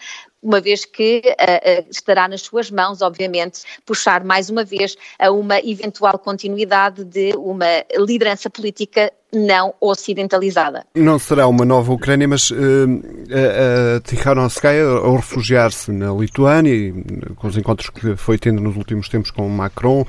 uma 0.47 0.61
vez 0.61 0.85
que 0.85 1.23
uh, 1.27 1.31
uh, 1.31 1.87
estará 1.91 2.29
nas 2.29 2.43
suas 2.43 2.71
mãos, 2.71 3.03
obviamente, 3.03 3.63
puxar 3.85 4.23
mais 4.23 4.49
uma 4.49 4.63
vez 4.63 4.97
a 5.19 5.31
uma 5.33 5.59
eventual 5.59 6.19
continuidade 6.19 7.05
de 7.05 7.33
uma 7.37 7.85
liderança 7.99 8.49
política 8.49 9.13
não 9.33 9.75
ocidentalizada. 9.81 10.87
Não 10.95 11.19
será 11.19 11.49
uma 11.49 11.65
nova 11.65 11.93
Ucrânia, 11.93 12.29
mas 12.29 12.51
uh, 12.51 12.55
a, 12.57 14.01
Tikhanovskaya, 14.01 14.85
ao 14.85 15.17
refugiar-se 15.17 15.91
na 15.91 16.13
Lituânia, 16.13 16.95
com 17.35 17.49
os 17.49 17.57
encontros 17.57 17.91
que 17.91 18.15
foi 18.15 18.39
tendo 18.39 18.63
nos 18.63 18.77
últimos 18.77 19.09
tempos 19.09 19.33
com 19.33 19.49
Macron, 19.49 20.07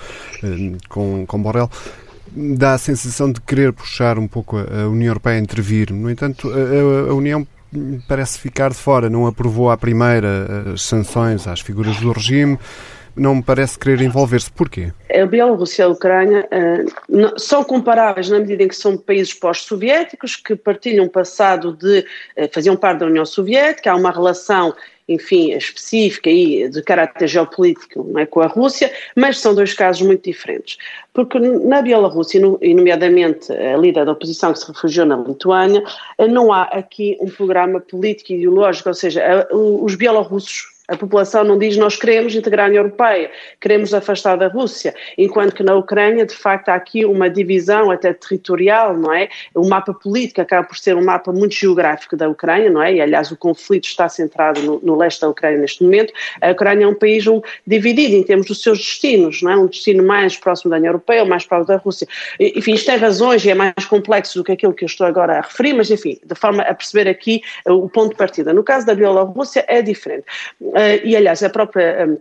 com, 0.87 1.25
com 1.25 1.41
Borrell, 1.41 1.69
dá 2.31 2.73
a 2.73 2.77
sensação 2.77 3.31
de 3.31 3.41
querer 3.41 3.73
puxar 3.73 4.19
um 4.19 4.27
pouco 4.27 4.57
a 4.57 4.87
União 4.87 5.09
Europeia 5.09 5.37
a 5.37 5.41
intervir. 5.41 5.91
No 5.91 6.11
entanto, 6.11 6.47
a, 6.49 7.09
a 7.09 7.13
União 7.15 7.45
parece 8.07 8.39
ficar 8.39 8.69
de 8.69 8.75
fora, 8.75 9.09
não 9.09 9.25
aprovou 9.27 9.69
à 9.69 9.77
primeira 9.77 10.71
as 10.73 10.81
sanções 10.81 11.47
às 11.47 11.59
figuras 11.59 11.97
do 11.97 12.11
regime, 12.11 12.57
não 13.15 13.35
me 13.35 13.43
parece 13.43 13.77
querer 13.77 14.01
envolver-se. 14.01 14.51
Porquê? 14.51 14.93
A 15.11 15.25
Bielorrússia 15.25 15.83
e 15.83 15.85
a 15.85 15.89
Ucrânia 15.89 16.47
uh, 17.09 17.39
são 17.39 17.63
comparáveis 17.63 18.29
na 18.29 18.39
medida 18.39 18.63
em 18.63 18.67
que 18.67 18.75
são 18.75 18.95
países 18.95 19.33
pós-soviéticos 19.33 20.35
que 20.35 20.55
partilham 20.55 21.05
um 21.05 21.09
passado 21.09 21.75
de 21.75 21.99
uh, 22.37 22.49
faziam 22.53 22.75
parte 22.75 22.99
da 22.99 23.07
União 23.07 23.25
Soviética, 23.25 23.91
há 23.91 23.95
uma 23.95 24.11
relação 24.11 24.73
enfim, 25.07 25.51
específica 25.51 26.29
e 26.29 26.69
de 26.69 26.81
caráter 26.81 27.27
geopolítico 27.27 28.17
é, 28.17 28.25
com 28.25 28.41
a 28.41 28.47
Rússia, 28.47 28.91
mas 29.15 29.39
são 29.39 29.55
dois 29.55 29.73
casos 29.73 30.01
muito 30.01 30.23
diferentes. 30.23 30.77
Porque 31.13 31.39
na 31.39 31.81
Bielorrússia, 31.81 32.41
e 32.61 32.73
nomeadamente 32.73 33.51
a 33.51 33.77
líder 33.77 34.05
da 34.05 34.11
oposição 34.11 34.53
que 34.53 34.59
se 34.59 34.67
refugiou 34.67 35.05
na 35.05 35.15
Lituânia, 35.15 35.83
não 36.29 36.51
há 36.51 36.63
aqui 36.63 37.17
um 37.19 37.29
programa 37.29 37.79
político 37.79 38.33
e 38.33 38.35
ideológico, 38.35 38.89
ou 38.89 38.95
seja, 38.95 39.47
os 39.51 39.95
bielorrussos 39.95 40.76
a 40.87 40.95
população 40.95 41.43
não 41.43 41.57
diz 41.57 41.75
nós 41.77 41.95
queremos 41.95 42.33
integrar 42.35 42.65
a 42.65 42.69
União 42.69 42.83
Europeia, 42.83 43.29
queremos 43.59 43.93
afastar 43.93 44.37
da 44.37 44.47
Rússia, 44.47 44.95
enquanto 45.17 45.53
que 45.53 45.63
na 45.63 45.75
Ucrânia, 45.75 46.25
de 46.25 46.33
facto, 46.33 46.69
há 46.69 46.75
aqui 46.75 47.05
uma 47.05 47.29
divisão 47.29 47.91
até 47.91 48.13
territorial, 48.13 48.95
não 48.95 49.13
é? 49.13 49.27
O 49.53 49.67
mapa 49.67 49.93
político 49.93 50.41
acaba 50.41 50.67
por 50.67 50.77
ser 50.77 50.95
um 50.95 51.03
mapa 51.03 51.31
muito 51.31 51.53
geográfico 51.53 52.15
da 52.15 52.29
Ucrânia, 52.29 52.69
não 52.69 52.81
é? 52.81 52.93
E, 52.93 53.01
aliás, 53.01 53.31
o 53.31 53.37
conflito 53.37 53.85
está 53.85 54.07
centrado 54.07 54.61
no, 54.61 54.79
no 54.81 54.95
leste 54.95 55.21
da 55.21 55.29
Ucrânia 55.29 55.59
neste 55.59 55.83
momento. 55.83 56.13
A 56.41 56.51
Ucrânia 56.51 56.85
é 56.85 56.87
um 56.87 56.95
país 56.95 57.27
um, 57.27 57.41
dividido 57.65 58.15
em 58.15 58.23
termos 58.23 58.47
dos 58.47 58.61
seus 58.61 58.77
destinos, 58.77 59.41
não 59.41 59.51
é? 59.51 59.57
Um 59.57 59.67
destino 59.67 60.03
mais 60.03 60.37
próximo 60.37 60.71
da 60.71 60.77
União 60.77 60.89
Europeia 60.89 61.25
mais 61.25 61.45
próximo 61.45 61.67
da 61.67 61.77
Rússia. 61.77 62.07
Enfim, 62.39 62.73
isto 62.73 62.85
tem 62.85 62.97
razões 62.97 63.43
e 63.43 63.49
é 63.49 63.55
mais 63.55 63.85
complexo 63.89 64.37
do 64.37 64.43
que 64.43 64.53
aquilo 64.53 64.73
que 64.73 64.83
eu 64.83 64.87
estou 64.87 65.05
agora 65.05 65.37
a 65.37 65.41
referir, 65.41 65.73
mas, 65.73 65.91
enfim, 65.91 66.17
de 66.23 66.35
forma 66.35 66.63
a 66.63 66.73
perceber 66.73 67.09
aqui 67.09 67.41
o 67.65 67.89
ponto 67.89 68.11
de 68.11 68.15
partida. 68.15 68.53
No 68.53 68.63
caso 68.63 68.85
da 68.85 68.95
Bielorrússia 68.95 69.65
é 69.67 69.81
diferente. 69.81 70.25
Uh, 70.77 71.01
e, 71.03 71.15
aliás, 71.15 71.41
a 71.41 71.49
própria. 71.49 72.05
Um, 72.05 72.17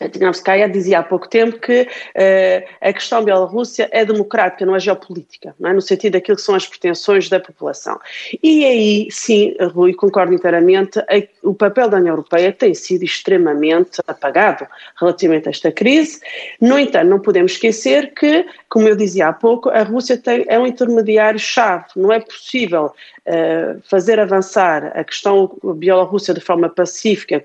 a 0.00 0.08
Tinovskaya 0.08 0.68
dizia 0.68 1.00
há 1.00 1.02
pouco 1.02 1.28
tempo 1.28 1.58
que 1.58 1.82
uh, 1.82 2.68
a 2.80 2.92
questão 2.92 3.24
Bielorrússia 3.24 3.88
é 3.92 4.04
democrática, 4.04 4.66
não 4.66 4.74
é 4.74 4.80
geopolítica, 4.80 5.54
não 5.58 5.70
é? 5.70 5.72
no 5.72 5.80
sentido 5.80 6.14
daquilo 6.14 6.36
que 6.36 6.42
são 6.42 6.54
as 6.54 6.66
pretensões 6.66 7.28
da 7.28 7.38
população. 7.38 8.00
E 8.42 8.64
aí, 8.64 9.08
sim, 9.10 9.54
Rui, 9.72 9.94
concordo 9.94 10.32
inteiramente, 10.32 10.98
a, 10.98 11.22
o 11.42 11.54
papel 11.54 11.88
da 11.88 11.98
União 11.98 12.14
Europeia 12.14 12.52
tem 12.52 12.74
sido 12.74 13.04
extremamente 13.04 14.00
apagado 14.06 14.66
relativamente 14.98 15.48
a 15.48 15.50
esta 15.50 15.70
crise. 15.70 16.20
No 16.60 16.78
entanto, 16.78 17.08
não 17.08 17.20
podemos 17.20 17.52
esquecer 17.52 18.12
que, 18.14 18.46
como 18.68 18.88
eu 18.88 18.96
dizia 18.96 19.28
há 19.28 19.32
pouco, 19.32 19.68
a 19.68 19.82
Rússia 19.82 20.16
tem, 20.16 20.44
é 20.48 20.58
um 20.58 20.66
intermediário-chave. 20.66 21.84
Não 21.96 22.12
é 22.12 22.20
possível 22.20 22.92
fazer 23.84 24.18
avançar 24.18 24.92
a 24.96 25.04
questão 25.04 25.56
Bielorrússia 25.76 26.34
de 26.34 26.40
forma 26.40 26.68
pacífica, 26.68 27.44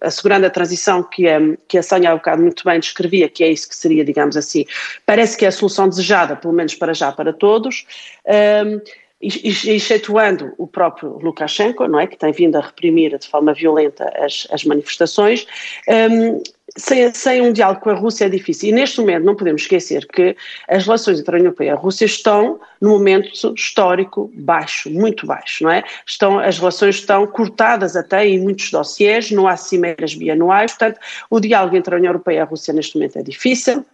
assegurando 0.00 0.46
a 0.46 0.50
transição 0.50 1.02
que 1.02 1.28
a, 1.28 1.40
que 1.66 1.78
a 1.78 1.82
Sânia 1.82 2.12
há 2.12 2.14
bocado 2.14 2.42
muito 2.42 2.64
bem 2.64 2.78
descrevia, 2.78 3.28
que 3.28 3.42
é 3.42 3.50
isso 3.50 3.68
que 3.68 3.74
seria, 3.76 4.04
digamos 4.04 4.36
assim, 4.36 4.64
parece 5.04 5.36
que 5.36 5.44
é 5.44 5.48
a 5.48 5.52
solução 5.52 5.88
desejada, 5.88 6.36
pelo 6.36 6.54
menos 6.54 6.74
para 6.74 6.94
já, 6.94 7.10
para 7.10 7.32
todos. 7.32 7.86
Um, 8.26 8.80
excetuando 9.20 10.52
o 10.58 10.66
próprio 10.66 11.18
Lukashenko, 11.18 11.88
não 11.88 11.98
é, 11.98 12.06
que 12.06 12.18
tem 12.18 12.32
vindo 12.32 12.56
a 12.56 12.60
reprimir 12.60 13.18
de 13.18 13.26
forma 13.26 13.54
violenta 13.54 14.12
as, 14.14 14.46
as 14.50 14.62
manifestações, 14.64 15.46
um, 15.88 16.42
sem, 16.76 17.12
sem, 17.14 17.40
um 17.40 17.52
diálogo 17.52 17.80
com 17.80 17.90
a 17.90 17.94
Rússia 17.94 18.26
é 18.26 18.28
difícil. 18.28 18.68
E 18.68 18.72
neste 18.72 19.00
momento 19.00 19.24
não 19.24 19.34
podemos 19.34 19.62
esquecer 19.62 20.06
que 20.06 20.36
as 20.68 20.84
relações 20.84 21.20
entre 21.20 21.34
a 21.34 21.38
União 21.38 21.48
Europeia 21.48 21.68
e 21.68 21.70
a 21.70 21.74
Rússia 21.74 22.04
estão 22.04 22.60
num 22.80 22.90
momento 22.90 23.54
histórico 23.54 24.30
baixo, 24.34 24.90
muito 24.90 25.26
baixo, 25.26 25.64
não 25.64 25.70
é? 25.70 25.82
Estão, 26.06 26.38
as 26.38 26.58
relações 26.58 26.96
estão 26.96 27.26
cortadas 27.26 27.96
até 27.96 28.26
em 28.26 28.40
muitos 28.40 28.70
dossiers, 28.70 29.30
não 29.30 29.48
há 29.48 29.56
cimeiras 29.56 30.14
bianuais, 30.14 30.72
portanto 30.72 31.00
o 31.30 31.40
diálogo 31.40 31.76
entre 31.76 31.94
a 31.94 31.98
União 31.98 32.10
Europeia 32.10 32.36
e 32.36 32.40
a 32.40 32.44
Rússia 32.44 32.74
neste 32.74 32.96
momento 32.96 33.18
é 33.18 33.22
difícil. 33.22 33.84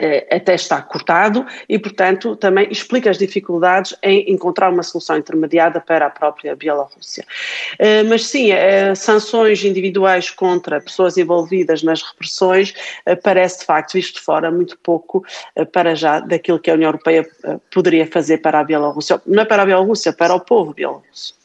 Eh, 0.00 0.26
até 0.28 0.54
está 0.54 0.82
cortado 0.82 1.46
e, 1.68 1.78
portanto, 1.78 2.34
também 2.34 2.66
explica 2.70 3.10
as 3.10 3.18
dificuldades 3.18 3.94
em 4.02 4.32
encontrar 4.32 4.72
uma 4.72 4.82
solução 4.82 5.16
intermediada 5.16 5.80
para 5.80 6.06
a 6.06 6.10
própria 6.10 6.56
Bielorrússia. 6.56 7.24
Eh, 7.78 8.02
mas 8.02 8.26
sim, 8.26 8.50
eh, 8.50 8.94
sanções 8.96 9.64
individuais 9.64 10.30
contra 10.30 10.80
pessoas 10.80 11.16
envolvidas 11.16 11.82
nas 11.82 12.02
repressões 12.02 12.74
parece 13.22 13.60
de 13.60 13.66
facto, 13.66 13.92
visto 13.94 14.22
fora, 14.22 14.50
muito 14.50 14.76
pouco 14.78 15.24
para 15.72 15.94
já 15.94 16.20
daquilo 16.20 16.58
que 16.58 16.70
a 16.70 16.74
União 16.74 16.88
Europeia 16.88 17.26
poderia 17.72 18.06
fazer 18.06 18.38
para 18.38 18.60
a 18.60 18.64
Bielorrússia. 18.64 19.20
Não 19.26 19.42
é 19.42 19.44
para 19.44 19.62
a 19.62 19.66
Bielorrússia, 19.66 20.12
para 20.12 20.34
o 20.34 20.40
povo 20.40 20.74
bielorrusso. 20.74 21.43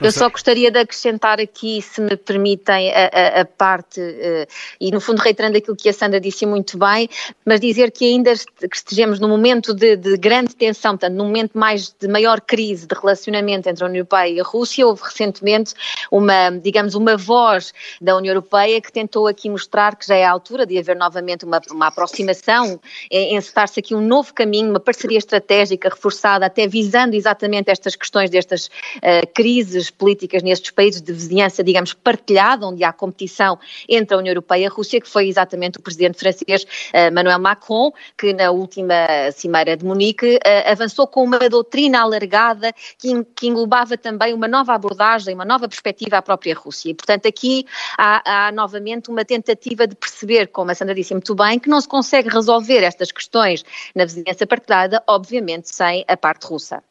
Eu 0.00 0.10
só 0.10 0.28
gostaria 0.28 0.70
de 0.70 0.78
acrescentar 0.78 1.40
aqui, 1.40 1.80
se 1.80 2.00
me 2.00 2.16
permitem, 2.16 2.92
a, 2.92 3.04
a, 3.04 3.40
a 3.42 3.44
parte, 3.44 4.00
uh, 4.00 4.46
e 4.80 4.90
no 4.90 5.00
fundo 5.00 5.20
reiterando 5.20 5.56
aquilo 5.56 5.76
que 5.76 5.88
a 5.88 5.92
Sandra 5.92 6.20
disse 6.20 6.44
muito 6.44 6.76
bem, 6.76 7.08
mas 7.44 7.60
dizer 7.60 7.92
que 7.92 8.04
ainda 8.04 8.34
que 8.34 8.76
estejamos 8.76 9.20
num 9.20 9.28
momento 9.28 9.72
de, 9.72 9.96
de, 9.96 10.16
grande 10.16 10.54
tensão, 10.56 10.92
portanto, 10.92 11.14
num 11.14 11.26
momento 11.26 11.56
mais 11.56 11.94
de 11.98 12.08
maior 12.08 12.40
crise 12.40 12.86
de 12.86 12.94
relacionamento 12.94 13.68
entre 13.68 13.84
a 13.84 13.86
União 13.86 14.00
Europeia 14.00 14.28
e 14.28 14.40
a 14.40 14.42
Rússia, 14.42 14.86
houve 14.86 15.02
recentemente 15.04 15.74
uma, 16.10 16.50
digamos, 16.50 16.94
uma 16.94 17.16
voz 17.16 17.72
da 18.00 18.16
União 18.16 18.32
Europeia 18.32 18.80
que 18.80 18.90
tentou 18.90 19.28
aqui 19.28 19.48
mostrar 19.48 19.94
que 19.96 20.06
já 20.06 20.16
é 20.16 20.24
a 20.24 20.30
altura 20.30 20.66
de 20.66 20.76
haver 20.76 20.96
novamente 20.96 21.44
uma, 21.44 21.60
uma 21.70 21.86
aproximação, 21.86 22.80
encetar-se 23.10 23.78
aqui 23.78 23.94
um 23.94 24.00
novo 24.00 24.34
caminho, 24.34 24.70
uma 24.70 24.80
parceria 24.80 25.18
estratégica 25.18 25.88
reforçada, 25.88 26.46
até 26.46 26.66
visando 26.66 27.14
exatamente 27.14 27.70
estas 27.70 27.94
questões 27.94 28.28
destas 28.28 28.66
uh, 28.66 29.26
crises 29.32 29.83
políticas 29.90 30.42
nestes 30.42 30.70
países 30.70 31.00
de 31.00 31.12
vizinhança, 31.12 31.62
digamos, 31.62 31.92
partilhada, 31.92 32.66
onde 32.66 32.84
há 32.84 32.92
competição 32.92 33.58
entre 33.88 34.14
a 34.14 34.18
União 34.18 34.32
Europeia 34.32 34.64
e 34.64 34.66
a 34.66 34.68
Rússia, 34.68 35.00
que 35.00 35.08
foi 35.08 35.28
exatamente 35.28 35.78
o 35.78 35.82
presidente 35.82 36.18
francês 36.18 36.64
uh, 36.64 37.08
Emmanuel 37.08 37.38
Macron, 37.38 37.92
que 38.16 38.32
na 38.32 38.50
última 38.50 38.94
cimeira 39.32 39.76
de 39.76 39.84
Munique 39.84 40.36
uh, 40.36 40.70
avançou 40.70 41.06
com 41.06 41.24
uma 41.24 41.38
doutrina 41.48 42.00
alargada 42.00 42.72
que, 42.98 43.46
englobava 43.46 43.96
também 43.96 44.32
uma 44.32 44.48
nova 44.48 44.74
abordagem, 44.74 45.34
uma 45.34 45.44
nova 45.44 45.68
perspectiva 45.68 46.18
à 46.18 46.22
própria 46.22 46.54
Rússia. 46.54 46.90
E, 46.90 46.94
portanto, 46.94 47.26
aqui 47.26 47.66
há, 47.98 48.46
há 48.46 48.52
novamente 48.52 49.10
uma 49.10 49.24
tentativa 49.24 49.86
de 49.86 49.94
perceber, 49.94 50.48
como 50.48 50.70
a 50.70 50.74
Sandra 50.74 50.94
disse 50.94 51.12
muito 51.12 51.34
bem, 51.34 51.58
que 51.58 51.68
não 51.68 51.80
se 51.80 51.88
consegue 51.88 52.28
resolver 52.28 52.82
estas 52.82 53.12
questões 53.12 53.64
na 53.94 54.04
vizinhança 54.04 54.46
partilhada, 54.46 55.02
obviamente, 55.06 55.68
sem 55.68 56.04
a 56.08 56.16
parte 56.16 56.46
russa. 56.46 56.82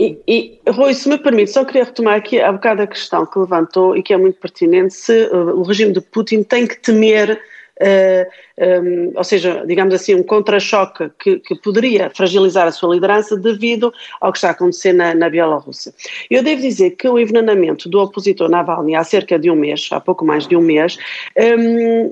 E, 0.00 0.18
e, 0.26 0.58
Rui, 0.70 0.94
se 0.94 1.06
me 1.10 1.18
permite, 1.18 1.50
só 1.50 1.62
queria 1.62 1.84
retomar 1.84 2.16
aqui 2.16 2.40
a 2.40 2.50
bocado 2.50 2.80
a 2.80 2.86
questão 2.86 3.26
que 3.26 3.38
levantou 3.38 3.94
e 3.94 4.02
que 4.02 4.14
é 4.14 4.16
muito 4.16 4.40
pertinente, 4.40 4.94
se 4.94 5.26
uh, 5.26 5.54
o 5.54 5.62
regime 5.62 5.92
de 5.92 6.00
Putin 6.00 6.42
tem 6.42 6.66
que 6.66 6.80
temer 6.80 7.38
um, 7.80 9.12
ou 9.16 9.24
seja, 9.24 9.64
digamos 9.66 9.94
assim, 9.94 10.14
um 10.14 10.22
contra-choque 10.22 11.10
que, 11.18 11.38
que, 11.38 11.54
poderia 11.54 12.10
fragilizar 12.10 12.66
a 12.66 12.72
sua 12.72 12.94
liderança 12.94 13.36
devido 13.36 13.92
ao 14.20 14.32
que 14.32 14.38
está 14.38 14.48
a 14.48 14.52
acontecer 14.52 14.92
na, 14.92 15.14
na 15.14 15.30
Bielorrússia. 15.30 15.92
Eu 16.30 16.42
devo 16.42 16.60
dizer 16.60 16.90
que 16.90 17.08
o 17.08 17.18
envenenamento 17.18 17.88
do 17.88 17.98
opositor 18.00 18.50
Navalny 18.50 18.94
há 18.94 19.04
cerca 19.04 19.38
de 19.38 19.50
um 19.50 19.56
mês, 19.56 19.88
há 19.90 20.00
pouco 20.00 20.24
mais 20.24 20.46
de 20.46 20.56
um 20.56 20.60
mês, 20.60 20.98
um, 21.38 22.10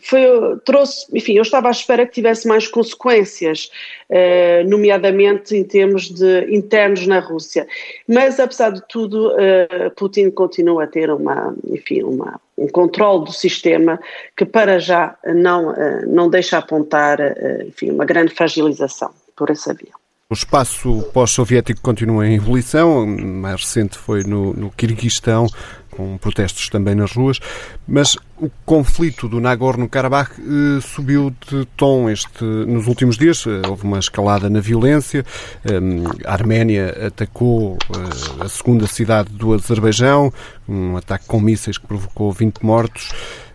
foi, 0.00 0.20
trouxe, 0.64 1.06
enfim, 1.12 1.34
eu 1.34 1.42
estava 1.42 1.68
à 1.68 1.70
espera 1.72 2.06
que 2.06 2.12
tivesse 2.12 2.46
mais 2.46 2.68
consequências, 2.68 3.70
uh, 4.10 4.68
nomeadamente 4.68 5.56
em 5.56 5.64
termos 5.64 6.08
de 6.08 6.54
internos 6.54 7.06
na 7.06 7.18
Rússia. 7.18 7.66
Mas, 8.06 8.38
apesar 8.38 8.70
de 8.70 8.82
tudo, 8.88 9.32
uh, 9.32 9.90
Putin 9.96 10.30
continua 10.30 10.84
a 10.84 10.86
ter 10.86 11.10
uma, 11.10 11.54
enfim, 11.68 12.02
uma, 12.02 12.40
um 12.60 12.68
controle 12.68 13.24
do 13.24 13.32
sistema 13.32 13.98
que 14.36 14.44
para 14.44 14.78
já 14.78 15.16
não 15.24 15.74
eh, 15.74 16.04
não 16.06 16.28
deixa 16.28 16.58
apontar, 16.58 17.18
eh, 17.18 17.64
enfim, 17.66 17.90
uma 17.90 18.04
grande 18.04 18.34
fragilização 18.34 19.10
por 19.34 19.50
essa 19.50 19.72
via. 19.72 19.92
O 20.28 20.34
espaço 20.34 21.02
pós-soviético 21.12 21.80
continua 21.80 22.24
em 22.24 22.36
ebulição, 22.36 23.04
mais 23.04 23.62
recente 23.62 23.98
foi 23.98 24.22
no, 24.22 24.52
no 24.52 24.70
Quirguistão, 24.70 25.48
com 26.00 26.16
protestos 26.16 26.68
também 26.70 26.94
nas 26.94 27.12
ruas, 27.12 27.38
mas 27.86 28.16
o 28.38 28.50
conflito 28.64 29.28
do 29.28 29.38
Nagorno-Karabakh 29.38 30.32
eh, 30.38 30.80
subiu 30.80 31.30
de 31.46 31.66
tom 31.76 32.08
este, 32.08 32.42
nos 32.42 32.86
últimos 32.86 33.18
dias. 33.18 33.44
Eh, 33.46 33.68
houve 33.68 33.84
uma 33.84 33.98
escalada 33.98 34.48
na 34.48 34.60
violência. 34.60 35.26
Eh, 35.62 35.78
a 36.24 36.32
Arménia 36.32 37.08
atacou 37.08 37.76
eh, 37.90 38.44
a 38.44 38.48
segunda 38.48 38.86
cidade 38.86 39.28
do 39.30 39.52
Azerbaijão, 39.52 40.32
um 40.66 40.96
ataque 40.96 41.26
com 41.26 41.38
mísseis 41.38 41.76
que 41.76 41.86
provocou 41.86 42.32
20 42.32 42.64
mortos. 42.64 43.12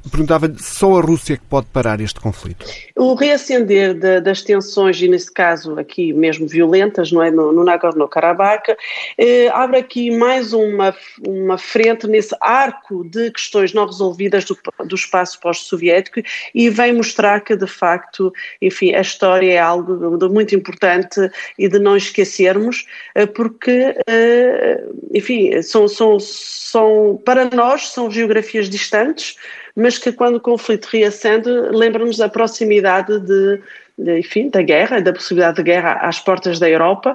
Perguntava-lhe, 0.09 0.55
só 0.59 0.97
a 0.97 1.01
Rússia 1.01 1.37
que 1.37 1.43
pode 1.45 1.67
parar 1.67 1.99
este 1.99 2.19
conflito? 2.19 2.65
O 2.95 3.15
reacender 3.15 3.93
de, 3.93 4.21
das 4.21 4.41
tensões, 4.41 5.01
e 5.01 5.07
nesse 5.07 5.31
caso 5.31 5.79
aqui 5.79 6.13
mesmo 6.13 6.47
violentas, 6.47 7.11
não 7.11 7.23
é, 7.23 7.31
no, 7.31 7.51
no 7.51 7.63
Nagorno-Karabakh, 7.63 8.75
eh, 9.17 9.49
abre 9.49 9.79
aqui 9.79 10.11
mais 10.11 10.53
uma, 10.53 10.95
uma 11.25 11.57
frente 11.57 12.07
nesse 12.07 12.35
arco 12.39 13.03
de 13.09 13.31
questões 13.31 13.73
não 13.73 13.85
resolvidas 13.85 14.45
do, 14.45 14.57
do 14.85 14.95
espaço 14.95 15.39
pós-soviético 15.39 16.21
e 16.53 16.69
vem 16.69 16.93
mostrar 16.93 17.41
que, 17.41 17.55
de 17.55 17.67
facto, 17.67 18.31
enfim, 18.61 18.93
a 18.93 19.01
história 19.01 19.53
é 19.53 19.59
algo 19.59 20.17
de 20.17 20.29
muito 20.29 20.55
importante 20.55 21.19
e 21.57 21.67
de 21.67 21.79
não 21.79 21.97
esquecermos, 21.97 22.85
eh, 23.15 23.25
porque, 23.25 23.95
eh, 24.07 24.83
enfim, 25.13 25.61
são, 25.63 25.87
são, 25.87 26.19
são, 26.19 27.19
para 27.25 27.49
nós, 27.49 27.89
são 27.89 28.11
geografias 28.11 28.69
distantes, 28.69 29.35
mas 29.75 29.97
que 29.97 30.11
quando 30.11 30.35
o 30.35 30.39
conflito 30.41 30.85
reacende, 30.85 31.49
lembra-nos 31.49 32.17
da 32.17 32.29
proximidade 32.29 33.19
de, 33.19 33.61
de, 33.97 34.19
enfim, 34.19 34.49
da 34.49 34.61
guerra, 34.61 35.01
da 35.01 35.11
possibilidade 35.11 35.57
de 35.57 35.63
guerra 35.63 35.93
às 36.01 36.19
portas 36.19 36.59
da 36.59 36.69
Europa. 36.69 37.13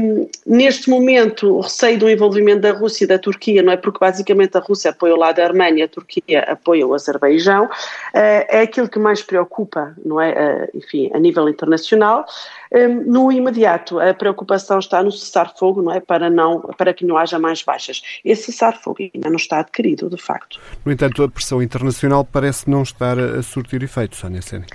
Um, 0.00 0.28
neste 0.46 0.88
momento, 0.88 1.56
o 1.56 1.60
receio 1.60 1.98
do 1.98 2.08
envolvimento 2.08 2.60
da 2.60 2.72
Rússia 2.72 3.04
e 3.04 3.08
da 3.08 3.18
Turquia, 3.18 3.62
não 3.62 3.72
é 3.72 3.76
porque 3.76 3.98
basicamente 3.98 4.56
a 4.56 4.60
Rússia 4.60 4.90
apoia 4.90 5.14
o 5.14 5.18
lado 5.18 5.36
da 5.36 5.44
Arménia, 5.44 5.86
a 5.86 5.88
Turquia 5.88 6.40
apoia 6.46 6.86
o 6.86 6.94
Azerbaijão, 6.94 7.64
uh, 7.64 7.70
é 8.14 8.60
aquilo 8.60 8.88
que 8.88 8.98
mais 8.98 9.22
preocupa, 9.22 9.94
não 10.04 10.20
é, 10.20 10.68
uh, 10.72 10.78
enfim, 10.78 11.10
a 11.12 11.18
nível 11.18 11.48
internacional. 11.48 12.24
Um, 12.72 13.10
no 13.10 13.32
imediato, 13.32 13.98
a 13.98 14.14
preocupação 14.14 14.78
está 14.78 15.02
no 15.02 15.10
cessar-fogo, 15.10 15.82
não 15.82 15.92
é? 15.92 16.00
Para, 16.00 16.30
não, 16.30 16.60
para 16.60 16.94
que 16.94 17.04
não 17.04 17.16
haja 17.16 17.38
mais 17.38 17.62
baixas. 17.62 18.02
Esse 18.24 18.52
cessar-fogo 18.52 18.98
ainda 19.14 19.28
não 19.28 19.36
está 19.36 19.60
adquirido, 19.60 20.08
de 20.08 20.16
facto. 20.16 20.60
No 20.84 20.92
entanto, 20.92 21.22
a 21.22 21.28
pressão 21.28 21.62
internacional 21.62 22.24
parece 22.24 22.70
não 22.70 22.82
estar 22.82 23.18
a 23.18 23.42
surtir 23.42 23.82
efeito, 23.82 24.16
Sónia 24.16 24.42
Sene. 24.42 24.66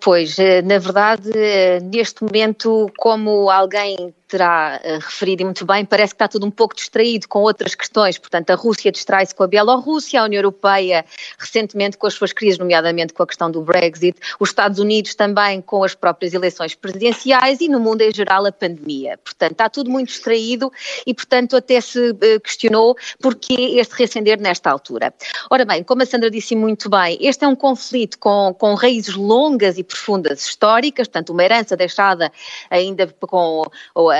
Pois, 0.00 0.38
eh, 0.38 0.62
na 0.62 0.78
verdade, 0.78 1.30
eh, 1.34 1.80
neste 1.80 2.22
momento, 2.22 2.90
como 2.96 3.50
alguém 3.50 4.14
terá 4.30 4.80
uh, 4.82 4.94
referido 5.00 5.44
muito 5.44 5.66
bem, 5.66 5.84
parece 5.84 6.14
que 6.14 6.16
está 6.16 6.28
tudo 6.28 6.46
um 6.46 6.50
pouco 6.50 6.74
distraído 6.74 7.28
com 7.28 7.40
outras 7.40 7.74
questões. 7.74 8.16
Portanto, 8.16 8.50
a 8.50 8.54
Rússia 8.54 8.92
distrai-se 8.92 9.34
com 9.34 9.42
a 9.42 9.46
Bielorrússia, 9.46 10.20
a 10.20 10.24
União 10.24 10.38
Europeia 10.38 11.04
recentemente 11.38 11.98
com 11.98 12.06
as 12.06 12.14
suas 12.14 12.32
crises, 12.32 12.58
nomeadamente 12.58 13.12
com 13.12 13.22
a 13.22 13.26
questão 13.26 13.50
do 13.50 13.60
Brexit, 13.62 14.18
os 14.38 14.50
Estados 14.50 14.78
Unidos 14.78 15.14
também 15.14 15.60
com 15.60 15.82
as 15.82 15.94
próprias 15.94 16.32
eleições 16.32 16.74
presidenciais 16.74 17.60
e 17.60 17.68
no 17.68 17.80
mundo 17.80 18.02
em 18.02 18.14
geral 18.14 18.46
a 18.46 18.52
pandemia. 18.52 19.18
Portanto, 19.18 19.52
está 19.52 19.68
tudo 19.68 19.90
muito 19.90 20.08
distraído 20.08 20.72
e, 21.04 21.12
portanto, 21.12 21.56
até 21.56 21.80
se 21.80 22.10
uh, 22.10 22.40
questionou 22.42 22.96
porquê 23.20 23.78
este 23.78 23.94
reacender 23.94 24.40
nesta 24.40 24.70
altura. 24.70 25.12
Ora 25.50 25.64
bem, 25.64 25.82
como 25.82 26.02
a 26.02 26.06
Sandra 26.06 26.30
disse 26.30 26.54
muito 26.54 26.88
bem, 26.88 27.18
este 27.20 27.44
é 27.44 27.48
um 27.48 27.56
conflito 27.56 28.18
com, 28.18 28.54
com 28.56 28.74
raízes 28.74 29.16
longas 29.16 29.76
e 29.76 29.82
profundas 29.82 30.46
históricas, 30.46 31.08
portanto, 31.08 31.30
uma 31.30 31.42
herança 31.42 31.76
deixada 31.76 32.30
ainda 32.70 33.06
com 33.20 33.64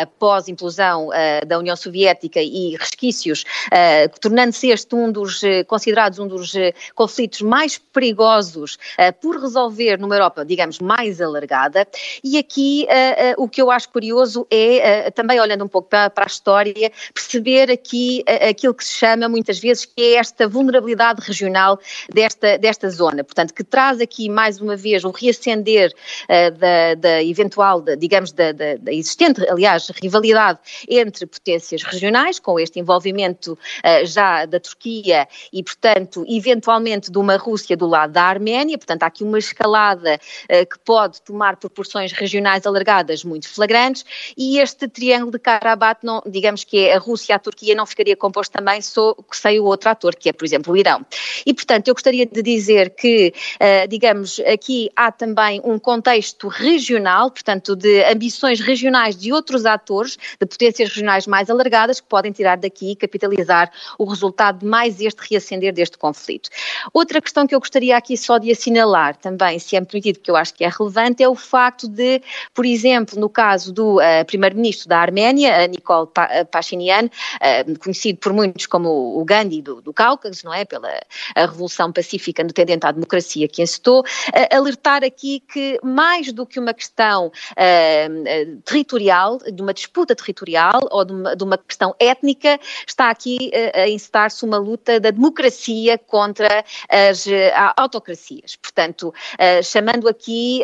após 0.03 0.49
a 0.49 0.51
implosão 0.51 1.09
uh, 1.09 1.47
da 1.47 1.59
União 1.59 1.77
Soviética 1.77 2.41
e 2.41 2.77
resquícios, 2.77 3.45
uh, 3.67 4.21
tornando-se 4.21 4.71
este 4.71 4.95
um 4.95 5.11
dos, 5.11 5.41
considerados 5.67 6.19
um 6.19 6.27
dos 6.27 6.53
conflitos 6.95 7.41
mais 7.43 7.79
perigosos 7.79 8.79
por 9.21 9.41
resolver 9.41 9.99
numa 9.99 10.15
Europa, 10.15 10.45
digamos, 10.45 10.79
mais 10.79 11.21
alargada. 11.21 11.87
E 12.23 12.39
aqui 12.39 12.87
o 13.37 13.49
que 13.49 13.63
eu 13.63 13.71
acho 13.71 13.89
curioso 13.89 14.47
é, 14.51 15.11
também 15.11 15.41
olhando 15.41 15.65
um 15.65 15.69
pouco 15.69 15.89
para, 15.89 16.13
a 16.17 16.27
história, 16.27 16.93
perceber 17.15 17.71
aqui 17.71 18.25
aquilo 18.49 18.75
que 18.75 18.85
se 18.85 18.95
chama 18.95 19.29
muitas 19.29 19.59
vezes 19.59 19.85
que 19.85 20.03
é 20.03 20.15
esta 20.15 20.49
vulnerabilidade 20.49 21.21
regional 21.25 21.79
desta, 22.13 22.59
desta 22.59 22.91
zona. 22.91 23.23
Portanto, 23.23 23.55
que 23.55 23.65
traz 23.65 24.01
aqui 24.01 24.29
mais 24.29 24.61
uma 24.61 24.77
vez 24.77 25.05
um 25.05 25.11
reacender 25.11 25.93
da, 26.59 26.95
da 26.95 27.23
eventual, 27.23 27.81
da, 27.81 27.95
digamos, 27.95 28.33
da, 28.33 28.53
da, 28.53 28.77
da 28.77 28.93
existente, 28.93 29.47
aliás, 29.49 29.90
rivalidade 29.93 30.59
entre 30.89 31.27
potências 31.27 31.83
regionais, 31.83 32.39
com 32.39 32.59
este 32.59 32.79
envolvimento 32.79 33.53
uh, 33.53 34.07
já 34.07 34.47
da 34.47 34.61
Turquia 34.61 35.27
e, 35.53 35.63
portanto, 35.63 36.25
eventualmente 36.29 37.11
de 37.11 37.19
uma 37.19 37.37
Rússia 37.37 37.77
do 37.77 37.87
lado 37.87 38.13
da 38.13 38.23
Arménia, 38.23 38.77
portanto, 38.77 39.03
há 39.03 39.07
aqui 39.07 39.25
uma 39.25 39.39
escalada 39.39 40.15
uh, 40.17 40.67
que 40.67 40.79
pode 40.79 41.23
tomar 41.23 41.57
proporções 41.57 42.13
regionais 42.13 42.67
alargadas 42.67 43.25
muito 43.25 43.49
flagrantes 43.49 44.05
e 44.37 44.59
este 44.59 44.89
triângulo 44.89 45.33
de 45.33 45.39
Karabakh, 45.39 46.01
não, 46.03 46.23
digamos 46.27 46.65
que 46.65 46.87
é 46.87 46.95
a 46.95 46.99
Rússia 46.99 47.33
e 47.33 47.35
a 47.35 47.39
Turquia, 47.39 47.75
não 47.75 47.87
ficaria 47.87 48.17
composto 48.17 48.53
também 48.53 48.81
só 48.81 49.15
sem 49.33 49.61
o 49.61 49.65
outro 49.65 49.91
ator, 49.91 50.15
que 50.15 50.29
é, 50.29 50.33
por 50.33 50.45
exemplo, 50.45 50.73
o 50.73 50.77
Irão. 50.77 51.05
E, 51.45 51.55
portanto, 51.55 51.89
eu 51.89 51.95
gostaria 51.95 52.27
de 52.27 52.43
dizer 52.43 52.91
que, 52.91 53.33
uh, 53.57 53.89
digamos, 53.89 54.41
aqui 54.41 54.91
há 54.95 55.11
também 55.11 55.61
um 55.65 55.79
contexto 55.79 56.49
regional, 56.49 57.31
portanto, 57.31 57.75
de 57.77 58.05
ambições 58.05 58.61
regionais 58.61 59.17
de 59.17 59.33
outros 59.33 59.65
atores, 59.65 59.80
de 59.89 60.47
potências 60.47 60.89
regionais 60.89 61.27
mais 61.27 61.51
alargadas, 61.51 62.01
que 62.01 62.07
podem 62.07 62.33
tirar 62.33 62.57
daqui 62.57 62.93
e 62.93 62.97
capitalizar 62.97 63.71
o 63.99 64.05
resultado 64.05 64.61
de 64.61 64.67
mais 64.67 65.01
este 65.01 65.21
reacender 65.29 65.73
deste 65.73 65.99
conflito. 65.99 66.49
Outra 66.93 67.21
questão 67.21 67.47
que 67.47 67.55
eu 67.55 67.61
gostaria 67.61 67.97
aqui 67.97 68.17
só 68.17 68.39
de 68.39 68.51
assinalar 68.51 69.17
também, 69.17 69.59
se 69.59 69.77
é 69.77 69.81
permitido, 69.81 70.21
que 70.21 70.31
eu 70.31 70.37
acho 70.37 70.55
que 70.55 70.65
é 70.65 70.69
relevante, 70.69 71.23
é 71.23 71.29
o 71.29 71.35
facto 71.35 71.89
de, 71.89 72.23
por 72.55 72.65
exemplo, 72.65 73.19
no 73.19 73.29
caso 73.29 73.73
do 73.73 73.97
uh, 73.97 74.25
primeiro-ministro 74.27 74.89
da 74.89 74.99
Arménia, 74.99 75.67
Nikol 75.67 76.13
Pashinyan, 76.51 77.07
uh, 77.07 77.79
conhecido 77.79 78.19
por 78.19 78.33
muitos 78.33 78.67
como 78.67 79.21
o 79.21 79.25
Gandhi 79.25 79.63
do, 79.63 79.81
do 79.81 79.93
Cáucaso, 79.93 80.45
não 80.45 80.55
é? 80.55 80.65
Pela 80.65 80.91
revolução 81.37 81.93
pacífica 81.93 82.43
no 82.43 82.53
tendente 82.53 82.87
à 82.87 82.93
democracia 82.93 83.49
que 83.49 83.63
incitou, 83.63 84.01
uh, 84.01 84.57
alertar 84.57 85.05
aqui 85.05 85.41
que 85.53 85.79
mais 85.83 86.33
do 86.33 86.47
que 86.47 86.59
uma 86.59 86.75
questão 86.75 87.33
territorial, 88.65 89.39
de 89.61 89.63
uma 89.63 89.75
disputa 89.75 90.17
territorial 90.17 90.81
ou 90.91 91.05
de 91.05 91.13
uma, 91.13 91.37
de 91.37 91.45
uma 91.45 91.59
questão 91.59 91.95
étnica, 92.01 92.59
está 92.87 93.11
aqui 93.11 93.51
a 93.75 93.89
incitar-se 93.89 94.45
uma 94.45 94.57
luta 94.57 94.99
da 94.99 95.11
democracia 95.11 95.99
contra 95.99 96.65
as 96.89 97.27
autocracias. 97.77 98.57
Portanto, 98.57 99.13
chamando 99.63 100.09
aqui, 100.09 100.63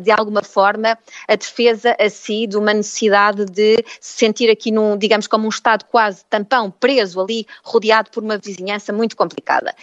de 0.00 0.10
alguma 0.10 0.42
forma, 0.42 0.98
a 1.28 1.36
defesa 1.36 1.94
a 1.98 2.08
si 2.08 2.46
de 2.46 2.56
uma 2.56 2.72
necessidade 2.72 3.44
de 3.44 3.76
se 4.00 4.18
sentir 4.18 4.50
aqui 4.50 4.70
num, 4.70 4.96
digamos, 4.96 5.26
como 5.26 5.46
um 5.46 5.50
estado 5.50 5.84
quase 5.84 6.24
tampão, 6.24 6.70
preso 6.70 7.20
ali, 7.20 7.46
rodeado 7.62 8.10
por 8.10 8.22
uma 8.22 8.38
vizinhança 8.38 8.92
muito 8.92 9.16
complicada. 9.16 9.74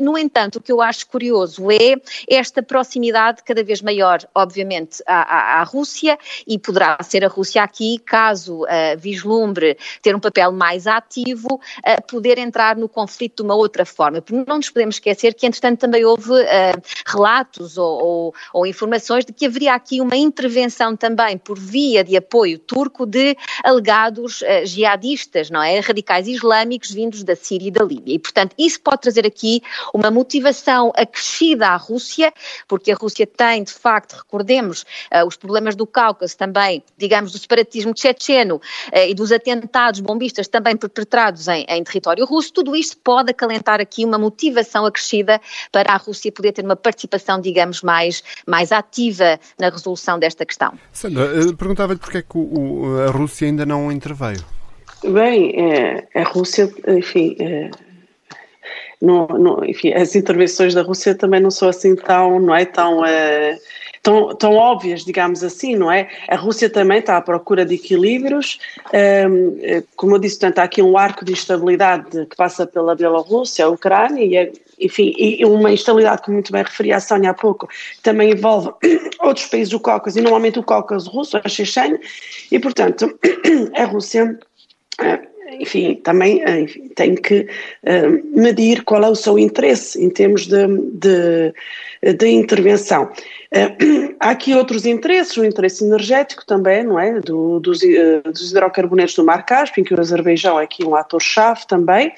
No 0.00 0.18
entanto, 0.18 0.56
o 0.56 0.60
que 0.60 0.72
eu 0.72 0.80
acho 0.80 1.06
curioso 1.06 1.70
é 1.70 1.94
esta 2.28 2.62
proximidade 2.62 3.42
cada 3.44 3.62
vez 3.62 3.80
maior, 3.80 4.18
obviamente, 4.34 5.02
à, 5.06 5.22
à, 5.22 5.60
à 5.60 5.62
Rússia, 5.62 6.18
e 6.46 6.58
poderá 6.58 6.98
ser 7.02 7.24
a 7.24 7.28
Rússia 7.28 7.62
aqui, 7.62 7.98
caso 8.08 8.62
uh, 8.62 8.96
vislumbre 8.96 9.76
ter 10.00 10.16
um 10.16 10.20
papel 10.20 10.50
mais 10.50 10.86
ativo, 10.86 11.54
uh, 11.54 12.06
poder 12.08 12.38
entrar 12.38 12.76
no 12.76 12.88
conflito 12.88 13.36
de 13.36 13.42
uma 13.42 13.54
outra 13.54 13.84
forma. 13.84 14.22
Porque 14.22 14.44
não 14.48 14.56
nos 14.56 14.70
podemos 14.70 14.96
esquecer 14.96 15.34
que, 15.34 15.46
entretanto, 15.46 15.80
também 15.80 16.04
houve 16.04 16.32
relatos 17.06 17.76
ou, 17.76 18.02
ou, 18.02 18.34
ou 18.52 18.66
informações 18.66 19.24
de 19.24 19.32
que 19.32 19.46
haveria 19.46 19.74
aqui 19.74 20.00
uma 20.00 20.16
intervenção 20.16 20.96
também 20.96 21.36
por 21.36 21.58
via 21.58 22.02
de 22.02 22.16
apoio 22.16 22.58
turco 22.58 23.04
de 23.04 23.36
alegados 23.62 24.42
jihadistas, 24.64 25.50
não 25.50 25.62
é? 25.62 25.78
Radicais 25.80 26.26
islâmicos 26.26 26.90
vindos 26.90 27.22
da 27.22 27.36
Síria 27.36 27.68
e 27.68 27.70
da 27.70 27.84
Líbia. 27.84 28.14
E, 28.14 28.18
portanto, 28.18 28.54
isso 28.58 28.80
pode 28.80 29.02
trazer 29.02 29.26
aqui 29.26 29.60
uma 29.92 30.10
motivação 30.10 30.92
acrescida 30.96 31.68
à 31.68 31.76
Rússia, 31.76 32.32
porque 32.66 32.92
a 32.92 32.94
Rússia 32.94 33.26
tem, 33.26 33.62
de 33.62 33.72
facto, 33.72 34.14
recordemos, 34.14 34.84
os 35.26 35.36
problemas 35.36 35.76
do 35.76 35.86
Cáucaso 35.86 36.36
também, 36.36 36.82
digamos, 36.96 37.32
do 37.32 37.38
separatismo 37.38 37.92
tchetcheno 37.98 38.56
uh, 38.56 38.60
e 39.08 39.14
dos 39.14 39.32
atentados 39.32 40.00
bombistas 40.00 40.48
também 40.48 40.76
perpetrados 40.76 41.48
em, 41.48 41.64
em 41.68 41.82
território 41.82 42.24
russo, 42.24 42.52
tudo 42.52 42.74
isto 42.76 42.96
pode 42.98 43.30
acalentar 43.30 43.80
aqui 43.80 44.04
uma 44.04 44.18
motivação 44.18 44.86
acrescida 44.86 45.40
para 45.72 45.92
a 45.92 45.96
Rússia 45.96 46.30
poder 46.32 46.52
ter 46.52 46.64
uma 46.64 46.76
participação, 46.76 47.40
digamos, 47.40 47.82
mais, 47.82 48.22
mais 48.46 48.72
ativa 48.72 49.38
na 49.58 49.68
resolução 49.68 50.18
desta 50.18 50.46
questão. 50.46 50.72
Sandra, 50.92 51.28
perguntava-lhe 51.56 51.98
porque 51.98 52.18
é 52.18 52.22
que 52.22 52.36
o, 52.38 53.00
a 53.06 53.10
Rússia 53.10 53.46
ainda 53.46 53.66
não 53.66 53.90
interveio. 53.90 54.44
Bem, 55.04 55.52
é, 55.56 56.08
a 56.14 56.24
Rússia, 56.24 56.72
enfim, 56.88 57.36
é, 57.38 57.70
enfim, 59.66 59.92
as 59.92 60.14
intervenções 60.16 60.74
da 60.74 60.82
Rússia 60.82 61.14
também 61.14 61.40
não 61.40 61.50
são 61.50 61.68
assim 61.68 61.94
tão, 61.94 62.40
não 62.40 62.54
é 62.54 62.64
tão, 62.64 63.04
é, 63.04 63.58
tão, 64.02 64.34
tão 64.34 64.54
óbvias, 64.54 65.04
digamos 65.04 65.44
assim, 65.44 65.76
não 65.76 65.90
é? 65.90 66.08
A 66.28 66.36
Rússia 66.36 66.68
também 66.68 66.98
está 66.98 67.16
à 67.16 67.20
procura 67.20 67.64
de 67.64 67.76
equilíbrios, 67.76 68.58
é, 68.92 69.24
como 69.96 70.16
eu 70.16 70.18
disse, 70.18 70.38
portanto, 70.38 70.58
há 70.58 70.64
aqui 70.64 70.82
um 70.82 70.98
arco 70.98 71.24
de 71.24 71.32
instabilidade 71.32 72.26
que 72.26 72.36
passa 72.36 72.66
pela 72.66 72.96
Bielorrússia, 72.96 73.66
a 73.66 73.68
Ucrânia 73.68 74.24
e 74.24 74.36
a, 74.36 74.50
enfim, 74.80 75.12
e 75.16 75.44
uma 75.44 75.72
instabilidade 75.72 76.22
que 76.22 76.30
muito 76.30 76.52
bem 76.52 76.62
referi 76.62 76.92
a 76.92 77.00
Sónia 77.00 77.30
há 77.30 77.34
pouco, 77.34 77.68
também 78.02 78.32
envolve 78.32 78.70
outros 79.20 79.46
países 79.46 79.70
do 79.70 79.80
Cáucaso, 79.80 80.18
e 80.18 80.22
normalmente 80.22 80.58
o 80.58 80.62
Cáucaso 80.62 81.10
russo, 81.10 81.36
a 81.36 81.48
Chechênia, 81.48 82.00
e 82.50 82.58
portanto 82.58 83.18
a 83.76 83.84
Rússia 83.84 84.38
eh, 85.00 85.20
enfim, 85.52 85.94
também 85.96 86.42
eh, 86.42 86.60
enfim, 86.60 86.88
tem 86.88 87.14
que 87.14 87.46
uh, 87.84 88.38
medir 88.38 88.84
qual 88.84 89.02
é 89.02 89.08
o 89.08 89.14
seu 89.14 89.38
interesse 89.38 90.02
em 90.02 90.10
termos 90.10 90.46
de, 90.46 90.66
de, 90.94 91.54
de 92.14 92.28
intervenção. 92.28 93.04
Uh, 93.54 94.14
há 94.20 94.30
aqui 94.30 94.54
outros 94.54 94.84
interesses, 94.84 95.36
o 95.36 95.44
interesse 95.44 95.84
energético 95.84 96.44
também, 96.46 96.84
não 96.84 96.98
é? 96.98 97.20
Do, 97.20 97.60
dos, 97.60 97.80
dos 98.24 98.50
hidrocarbonetos 98.50 99.14
do 99.14 99.24
Mar 99.24 99.44
Cáspio, 99.46 99.80
em 99.80 99.84
que 99.84 99.94
o 99.94 100.00
Azerbaijão 100.00 100.60
é 100.60 100.64
aqui 100.64 100.84
um 100.84 100.94
ator-chave 100.94 101.66
também 101.66 102.12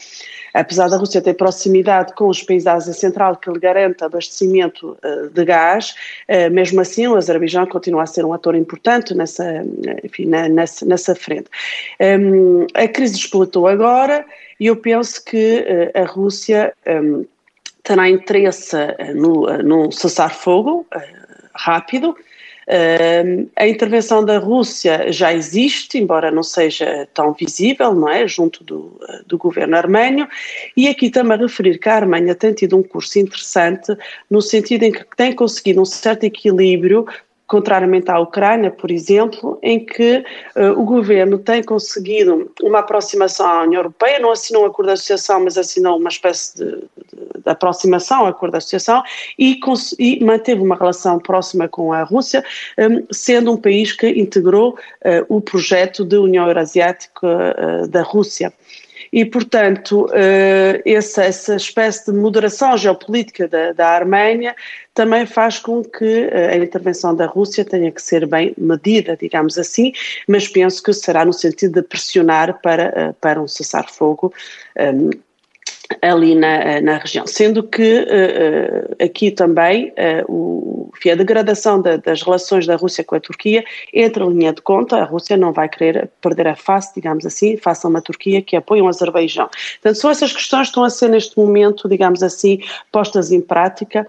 apesar 0.55 0.89
da 0.89 0.97
Rússia 0.97 1.21
ter 1.21 1.35
proximidade 1.35 2.15
com 2.15 2.29
os 2.29 2.43
países 2.43 2.65
da 2.65 2.75
Ásia 2.75 2.93
Central 2.93 3.37
que 3.37 3.51
lhe 3.51 3.59
garante 3.59 4.05
abastecimento 4.05 4.97
uh, 5.05 5.29
de 5.31 5.45
gás, 5.45 5.95
uh, 6.29 6.51
mesmo 6.53 6.81
assim 6.81 7.07
o 7.07 7.17
Azerbaijão 7.17 7.67
continua 7.67 8.03
a 8.03 8.07
ser 8.07 8.25
um 8.25 8.33
ator 8.33 8.55
importante 8.55 9.15
nessa, 9.15 9.65
enfim, 10.05 10.27
nessa, 10.27 10.85
nessa 10.85 11.15
frente. 11.15 11.49
Um, 12.01 12.67
a 12.75 12.87
crise 12.89 13.15
despolatou 13.15 13.67
agora 13.67 14.25
e 14.59 14.67
eu 14.67 14.77
penso 14.77 15.25
que 15.25 15.65
uh, 15.95 16.01
a 16.01 16.05
Rússia 16.05 16.73
um, 16.87 17.25
terá 17.83 18.09
interesse 18.09 18.77
no, 19.15 19.47
no 19.63 19.91
cessar-fogo 19.91 20.87
rápido, 21.55 22.17
a 23.57 23.67
intervenção 23.67 24.25
da 24.25 24.39
Rússia 24.39 25.13
já 25.13 25.33
existe, 25.33 25.99
embora 25.99 26.31
não 26.31 26.43
seja 26.43 27.09
tão 27.13 27.33
visível, 27.33 27.95
não 27.95 28.09
é, 28.09 28.29
junto 28.29 28.63
do, 28.63 29.01
do 29.27 29.37
governo 29.37 29.77
arménio, 29.77 30.29
e 30.77 30.89
aqui 30.89 31.11
também 31.11 31.39
referir 31.39 31.79
que 31.79 31.89
a 31.89 31.97
Arménia 31.97 32.35
tem 32.35 32.53
tido 32.53 32.77
um 32.77 32.83
curso 32.83 33.19
interessante 33.19 33.97
no 34.31 34.41
sentido 34.41 34.85
em 34.85 34.93
que 34.93 35.05
tem 35.17 35.35
conseguido 35.35 35.81
um 35.81 35.85
certo 35.85 36.25
equilíbrio 36.25 37.07
contrariamente 37.51 38.09
à 38.09 38.21
Ucrânia, 38.21 38.71
por 38.71 38.93
exemplo, 38.93 39.59
em 39.61 39.85
que 39.85 40.25
uh, 40.55 40.81
o 40.81 40.85
governo 40.85 41.37
tem 41.37 41.65
conseguido 41.65 42.49
uma 42.63 42.79
aproximação 42.79 43.45
à 43.45 43.63
União 43.65 43.81
Europeia, 43.81 44.21
não 44.21 44.31
assinou 44.31 44.63
um 44.63 44.67
acordo 44.67 44.87
de 44.87 44.93
associação, 44.93 45.43
mas 45.43 45.59
assinou 45.59 45.99
uma 45.99 46.11
espécie 46.11 46.57
de, 46.57 46.65
de, 46.65 47.43
de 47.43 47.51
aproximação, 47.51 48.25
acordo 48.25 48.53
de 48.53 48.59
associação, 48.59 49.03
e, 49.37 49.59
e, 49.99 50.25
manteve 50.25 50.63
uma 50.63 50.77
relação 50.77 51.19
próxima 51.19 51.67
com 51.67 51.93
a 51.93 52.05
Rússia, 52.05 52.45
um, 52.79 53.05
sendo 53.11 53.53
um 53.53 53.57
país 53.57 53.93
que 53.93 54.09
integrou 54.09 54.79
uh, 55.05 55.27
o 55.29 55.41
projeto 55.41 56.05
de 56.05 56.17
União 56.19 56.47
Eurasiática 56.47 57.27
uh, 57.27 57.89
da 57.89 58.03
Rússia. 58.03 58.53
E, 59.13 59.25
portanto, 59.25 60.07
essa, 60.85 61.25
essa 61.25 61.57
espécie 61.57 62.13
de 62.13 62.17
moderação 62.17 62.77
geopolítica 62.79 63.49
da, 63.49 63.73
da 63.73 63.89
Arménia 63.89 64.55
também 64.95 65.25
faz 65.25 65.59
com 65.59 65.83
que 65.83 66.29
eh, 66.31 66.51
a 66.53 66.57
intervenção 66.57 67.15
da 67.15 67.27
Rússia 67.27 67.65
tenha 67.65 67.91
que 67.91 68.03
ser 68.03 68.27
bem 68.27 68.53
medida, 68.59 69.17
digamos 69.17 69.57
assim, 69.57 69.93
mas 70.29 70.49
penso 70.49 70.83
que 70.83 70.93
será 70.93 71.25
no 71.25 71.33
sentido 71.33 71.81
de 71.81 71.83
pressionar 71.83 72.61
para, 72.61 72.93
eh, 72.95 73.15
para 73.21 73.41
um 73.41 73.49
cessar-fogo 73.49 74.33
um, 74.79 75.11
ali 76.03 76.35
na, 76.35 76.81
na, 76.81 76.99
região. 76.99 77.27
Sendo 77.27 77.63
que 77.63 78.01
uh, 78.01 79.05
aqui 79.05 79.31
também 79.31 79.89
uh, 79.89 80.33
o, 80.33 80.93
a 81.11 81.15
degradação 81.15 81.81
da, 81.81 81.97
das 81.97 82.23
relações 82.23 82.67
da 82.67 82.77
Rússia 82.77 83.03
com 83.03 83.15
a 83.15 83.21
Turquia 83.21 83.65
entra 83.93 84.25
em 84.25 84.31
linha 84.31 84.53
de 84.53 84.63
conta, 84.63 84.99
a 84.99 85.05
Rússia 85.05 85.37
não 85.37 85.53
vai 85.53 85.69
querer 85.69 86.11
perder 86.21 86.49
a 86.49 86.57
face, 86.57 86.95
digamos 86.95 87.27
assim, 87.27 87.57
face 87.57 87.85
a 87.87 87.89
uma 87.89 88.01
Turquia 88.01 88.41
que 88.41 88.57
apoia 88.57 88.85
o 88.85 88.89
Azerbaijão. 88.89 89.49
Portanto, 89.83 89.97
são 89.97 90.11
essas 90.11 90.33
questões 90.33 90.63
que 90.63 90.69
estão 90.69 90.85
a 90.85 90.91
ser 90.91 91.09
neste 91.09 91.37
momento, 91.37 91.89
digamos 91.89 92.23
assim, 92.23 92.61
postas 92.93 93.33
em 93.33 93.41
prática 93.41 94.07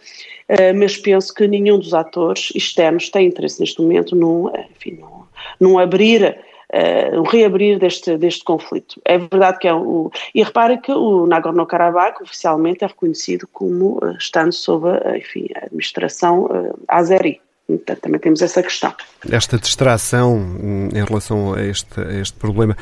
eh, 0.47 0.73
mas 0.73 0.97
penso 0.97 1.33
que 1.33 1.47
nenhum 1.47 1.79
dos 1.79 1.93
atores 1.93 2.51
externos 2.53 3.09
tem 3.09 3.27
interesse 3.27 3.59
neste 3.61 3.81
momento 3.81 4.17
num, 4.17 4.51
enfim, 4.69 4.97
num, 4.99 5.23
num 5.59 5.79
abrir 5.79 6.37
Uh, 6.73 7.19
um 7.19 7.23
reabrir 7.23 7.77
deste, 7.77 8.17
deste 8.17 8.45
conflito. 8.45 9.01
É 9.03 9.17
verdade 9.17 9.59
que 9.59 9.67
é 9.67 9.73
o. 9.73 10.09
E 10.33 10.41
repare 10.41 10.77
que 10.77 10.91
o 10.91 11.27
Nagorno-Karabakh 11.27 12.21
oficialmente 12.21 12.83
é 12.85 12.87
reconhecido 12.87 13.45
como 13.51 13.97
uh, 13.97 14.15
estando 14.17 14.53
sob 14.53 14.87
enfim, 15.17 15.47
a 15.53 15.65
administração 15.65 16.45
uh, 16.45 16.79
azeri. 16.87 17.41
Portanto, 17.67 17.99
também 17.99 18.19
temos 18.19 18.41
essa 18.41 18.61
questão. 18.61 18.93
Esta 19.29 19.57
distração 19.57 20.35
hum, 20.35 20.89
em 20.93 21.03
relação 21.03 21.53
a 21.53 21.61
este, 21.61 21.99
a 21.99 22.13
este 22.19 22.37
problema 22.37 22.75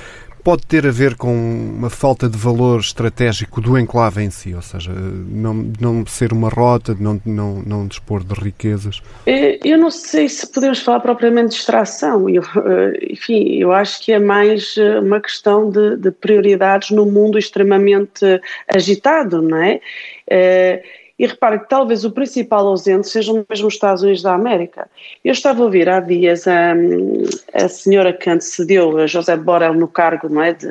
pode 0.44 0.66
ter 0.66 0.86
a 0.86 0.92
ver 0.92 1.16
com 1.16 1.34
uma 1.34 1.90
falta 1.90 2.30
de 2.30 2.38
valor 2.38 2.80
estratégico 2.80 3.62
do 3.62 3.78
enclave 3.78 4.22
em 4.24 4.30
si, 4.30 4.54
ou 4.54 4.62
seja, 4.62 4.92
não, 4.92 5.72
não 5.80 6.06
ser 6.06 6.34
uma 6.34 6.50
rota, 6.50 6.96
não, 7.00 7.22
não, 7.26 7.62
não 7.62 7.88
dispor 7.88 8.24
de 8.24 8.34
riquezas? 8.34 9.02
Eh, 9.26 9.60
eu 9.64 9.78
não 9.78 9.92
sei 9.92 10.30
se 10.30 10.48
podemos 10.52 10.80
falar 10.80 11.00
propriamente 11.00 11.50
de 11.50 11.56
distração, 11.56 12.30
eu, 12.30 12.44
eh, 12.44 13.08
enfim, 13.12 13.56
eu 13.56 13.72
acho 13.72 14.02
que 14.04 14.12
é 14.12 14.20
mais 14.20 14.76
eh, 14.78 15.00
uma 15.00 15.20
questão 15.20 15.70
de, 15.70 15.98
de 15.98 16.12
prioridades 16.12 16.92
num 16.92 17.10
mundo 17.12 17.38
extremamente 17.38 18.42
agitado, 18.68 19.42
não 19.42 19.58
é? 19.58 19.82
E 21.20 21.28
repare 21.28 21.60
que 21.60 21.70
talvez 21.70 22.06
o 22.06 22.12
principal 22.12 22.66
ausente 22.66 23.10
sejam 23.10 23.46
mesmo 23.50 23.68
os 23.68 23.74
Estados 23.74 24.02
Unidos 24.02 24.22
da 24.22 24.34
América. 24.34 24.90
Eu 25.24 25.34
estava 25.34 25.62
a 25.62 25.66
ouvir 25.66 25.90
há 25.90 26.00
dias 26.00 26.48
a, 26.48 26.74
a 27.54 27.68
senhora 27.68 28.14
que 28.14 28.30
antecedeu 28.30 28.98
a 28.98 29.06
José 29.06 29.36
Borrell 29.36 29.74
no 29.74 29.88
cargo, 29.88 30.30
não 30.30 30.42
é, 30.42 30.54
de, 30.54 30.68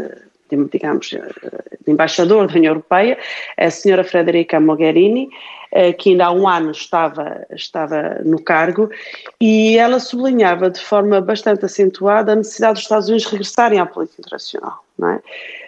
digamos, 0.70 1.08
de 1.08 1.92
embaixador 1.92 2.46
da 2.46 2.54
União 2.54 2.72
Europeia, 2.72 3.18
a 3.56 3.70
senhora 3.70 4.04
Frederica 4.04 4.60
Mogherini, 4.60 5.28
eh, 5.70 5.92
que 5.92 6.10
ainda 6.10 6.26
há 6.26 6.32
um 6.32 6.48
ano 6.48 6.70
estava, 6.70 7.46
estava 7.50 8.20
no 8.24 8.42
cargo, 8.42 8.90
e 9.38 9.76
ela 9.76 10.00
sublinhava 10.00 10.70
de 10.70 10.80
forma 10.80 11.20
bastante 11.20 11.66
acentuada 11.66 12.32
a 12.32 12.36
necessidade 12.36 12.74
dos 12.74 12.82
Estados 12.84 13.08
Unidos 13.08 13.26
regressarem 13.26 13.78
à 13.78 13.84
política 13.84 14.20
internacional. 14.20 14.82
É? 15.00 15.20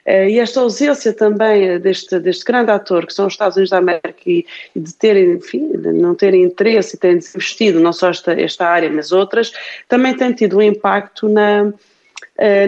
Eh, 0.07 0.31
e 0.31 0.39
esta 0.41 0.61
ausência 0.61 1.13
também 1.13 1.79
deste, 1.79 2.19
deste 2.19 2.45
grande 2.45 2.71
ator, 2.71 3.07
que 3.07 3.13
são 3.13 3.27
os 3.27 3.35
Estados 3.35 3.57
Unidos 3.57 3.71
da 3.71 3.77
América, 3.77 4.23
e, 4.27 4.47
de 4.75 4.95
terem, 4.95 5.35
enfim, 5.35 5.71
de 5.73 5.93
não 5.93 6.15
terem 6.15 6.45
interesse 6.45 6.97
e 6.97 6.99
terem 6.99 7.19
desinvestido 7.19 7.79
não 7.79 7.93
só 7.93 8.09
esta, 8.09 8.33
esta 8.33 8.67
área, 8.67 8.91
mas 8.91 9.13
outras, 9.13 9.53
também 9.87 10.17
tem 10.17 10.33
tido 10.33 10.57
um 10.57 10.63
impacto 10.63 11.29
na, 11.29 11.67
eh, 11.67 11.73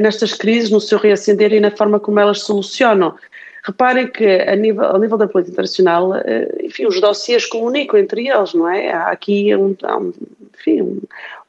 nestas 0.00 0.34
crises, 0.34 0.70
no 0.70 0.80
seu 0.80 0.98
reacender 0.98 1.52
e 1.52 1.60
na 1.60 1.70
forma 1.70 1.98
como 1.98 2.20
elas 2.20 2.42
solucionam. 2.42 3.14
Reparem 3.64 4.08
que 4.08 4.26
a 4.26 4.56
nível, 4.56 4.84
ao 4.84 4.98
nível 4.98 5.16
da 5.16 5.28
política 5.28 5.52
internacional, 5.52 6.16
eh, 6.16 6.48
enfim, 6.64 6.84
os 6.84 7.00
dossiês 7.00 7.46
comunicam 7.46 7.98
entre 7.98 8.28
eles, 8.28 8.54
não 8.54 8.68
é? 8.68 8.92
Há 8.92 9.10
aqui 9.10 9.54
um, 9.54 9.76
enfim, 10.52 11.00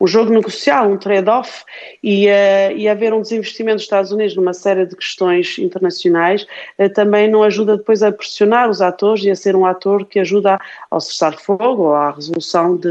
um, 0.04 0.08
jogo 0.08 0.32
negocial, 0.32 0.90
um 0.90 0.98
trade-off 0.98 1.64
e, 2.04 2.28
uh, 2.28 2.76
e 2.76 2.88
haver 2.88 3.14
um 3.14 3.22
desinvestimento 3.22 3.78
dos 3.78 3.84
Estados 3.84 4.12
Unidos 4.12 4.36
numa 4.36 4.54
série 4.54 4.86
de 4.86 4.96
questões 4.96 5.58
internacionais 5.58 6.46
uh, 6.78 6.90
também 6.90 7.30
não 7.30 7.44
ajuda 7.44 7.78
depois 7.78 8.04
a 8.04 8.12
pressionar 8.12 8.70
os 8.70 8.82
atores 8.82 9.24
e 9.24 9.32
a 9.32 9.36
ser 9.36 9.56
um 9.56 9.66
ator 9.66 10.06
que 10.06 10.20
ajuda 10.20 10.60
ao 10.92 11.00
cessar-fogo 11.00 11.84
ou 11.84 11.96
à 11.96 12.12
resolução 12.12 12.76
de, 12.76 12.90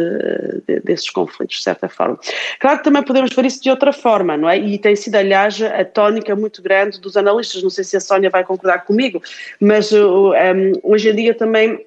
de, 0.66 0.81
desses 0.81 1.11
conflitos, 1.11 1.57
de 1.57 1.62
certa 1.62 1.88
forma. 1.88 2.18
Claro 2.59 2.79
que 2.79 2.85
também 2.85 3.03
podemos 3.03 3.35
ver 3.35 3.44
isso 3.44 3.62
de 3.62 3.70
outra 3.70 3.92
forma, 3.92 4.37
não 4.37 4.48
é? 4.48 4.59
E 4.59 4.79
tem 4.79 4.96
sido, 4.96 5.16
aliás, 5.16 5.61
a 5.61 5.85
tónica 5.85 6.35
muito 6.35 6.62
grande 6.62 7.01
dos 7.01 7.16
analistas, 7.16 7.62
não 7.62 7.70
sei 7.70 7.85
se 7.85 7.96
a 7.96 8.01
Sónia 8.01 8.31
vai 8.31 8.44
concordar 8.44 8.85
comigo, 8.85 9.22
mas 9.61 9.92
uh, 9.92 10.33
um, 10.33 10.72
hoje 10.83 11.11
em 11.11 11.14
dia 11.14 11.35
também 11.35 11.85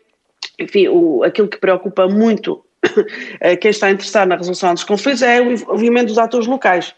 enfim, 0.59 0.87
o, 0.87 1.23
aquilo 1.23 1.47
que 1.47 1.57
preocupa 1.57 2.07
muito 2.07 2.63
eh, 2.63 2.64
quem 3.61 3.71
está 3.71 3.89
interessado 3.91 4.29
na 4.29 4.35
resolução 4.35 4.73
dos 4.73 4.83
conflitos 4.83 5.21
é 5.21 5.41
o 5.41 5.51
envolvimento 5.51 6.07
dos 6.07 6.17
atores 6.17 6.47
locais. 6.47 6.93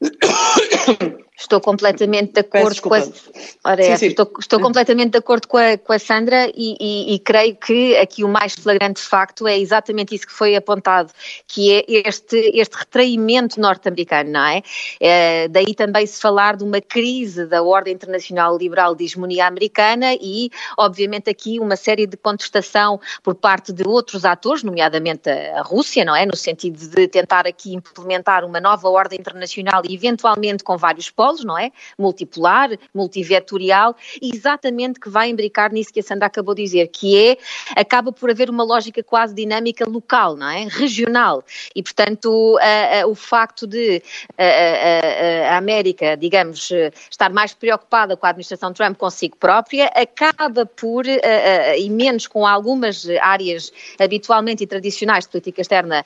Estou 1.36 1.60
completamente 1.60 2.32
de 2.32 2.40
acordo 2.40 2.80
com 2.80 2.94
a, 2.94 3.02
ora 3.64 3.82
sim, 3.82 3.96
sim. 3.96 4.06
Estou, 4.06 4.30
estou, 4.38 4.60
completamente 4.60 5.10
de 5.10 5.18
acordo 5.18 5.48
com 5.48 5.56
a, 5.56 5.76
com 5.76 5.92
a 5.92 5.98
Sandra 5.98 6.48
e, 6.54 6.76
e, 6.80 7.14
e, 7.14 7.18
creio 7.18 7.56
que 7.56 7.96
aqui 7.96 8.22
o 8.22 8.28
mais 8.28 8.54
flagrante 8.54 9.00
facto 9.00 9.48
é 9.48 9.58
exatamente 9.58 10.14
isso 10.14 10.28
que 10.28 10.32
foi 10.32 10.54
apontado, 10.54 11.12
que 11.48 11.72
é 11.72 11.84
este, 11.88 12.36
este 12.54 12.76
retraimento 12.76 13.60
norte-americano, 13.60 14.30
não 14.30 14.44
é? 14.44 14.62
é? 15.00 15.48
Daí 15.48 15.74
também 15.74 16.06
se 16.06 16.20
falar 16.20 16.56
de 16.56 16.62
uma 16.62 16.80
crise 16.80 17.46
da 17.46 17.64
ordem 17.64 17.94
internacional 17.94 18.56
liberal 18.56 18.94
de 18.94 19.02
hegemonia 19.02 19.48
americana 19.48 20.14
e, 20.14 20.50
obviamente, 20.78 21.28
aqui 21.28 21.58
uma 21.58 21.74
série 21.74 22.06
de 22.06 22.16
contestação 22.16 23.00
por 23.24 23.34
parte 23.34 23.72
de 23.72 23.82
outros 23.84 24.24
atores, 24.24 24.62
nomeadamente 24.62 25.28
a, 25.28 25.58
a 25.58 25.62
Rússia, 25.62 26.04
não 26.04 26.14
é? 26.14 26.24
No 26.24 26.36
sentido 26.36 26.78
de 26.78 27.08
tentar 27.08 27.44
aqui 27.44 27.74
implementar 27.74 28.44
uma 28.44 28.60
nova 28.60 28.88
ordem 28.88 29.18
internacional 29.18 29.82
e 29.84 29.96
eventualmente 29.96 30.62
com 30.62 30.76
vários 30.76 31.10
povos 31.10 31.23
polos, 31.24 31.44
não 31.44 31.58
é? 31.58 31.72
Multipolar, 31.98 32.70
multivetorial, 32.94 33.96
exatamente 34.20 35.00
que 35.00 35.08
vai 35.08 35.30
imbricar 35.30 35.72
nisso 35.72 35.90
que 35.92 36.00
a 36.00 36.02
Sandra 36.02 36.26
acabou 36.26 36.54
de 36.54 36.62
dizer, 36.62 36.88
que 36.88 37.16
é, 37.16 37.38
acaba 37.80 38.12
por 38.12 38.30
haver 38.30 38.50
uma 38.50 38.62
lógica 38.62 39.02
quase 39.02 39.34
dinâmica 39.34 39.88
local, 39.88 40.36
não 40.36 40.50
é? 40.50 40.66
Regional. 40.68 41.42
E, 41.74 41.82
portanto, 41.82 42.28
uh, 42.28 43.06
uh, 43.06 43.10
o 43.10 43.14
facto 43.14 43.66
de 43.66 44.02
uh, 44.32 45.50
a 45.50 45.56
América, 45.56 46.14
digamos, 46.16 46.70
estar 47.10 47.30
mais 47.32 47.54
preocupada 47.54 48.16
com 48.16 48.26
a 48.26 48.28
administração 48.30 48.72
Trump 48.72 48.98
consigo 48.98 49.36
própria, 49.36 49.86
acaba 49.94 50.66
por, 50.66 51.04
e 51.06 51.90
menos 51.90 52.26
com 52.26 52.46
algumas 52.46 53.08
áreas 53.20 53.72
habitualmente 53.98 54.64
e 54.64 54.66
tradicionais 54.66 55.24
de 55.24 55.30
política 55.30 55.62
externa 55.62 56.04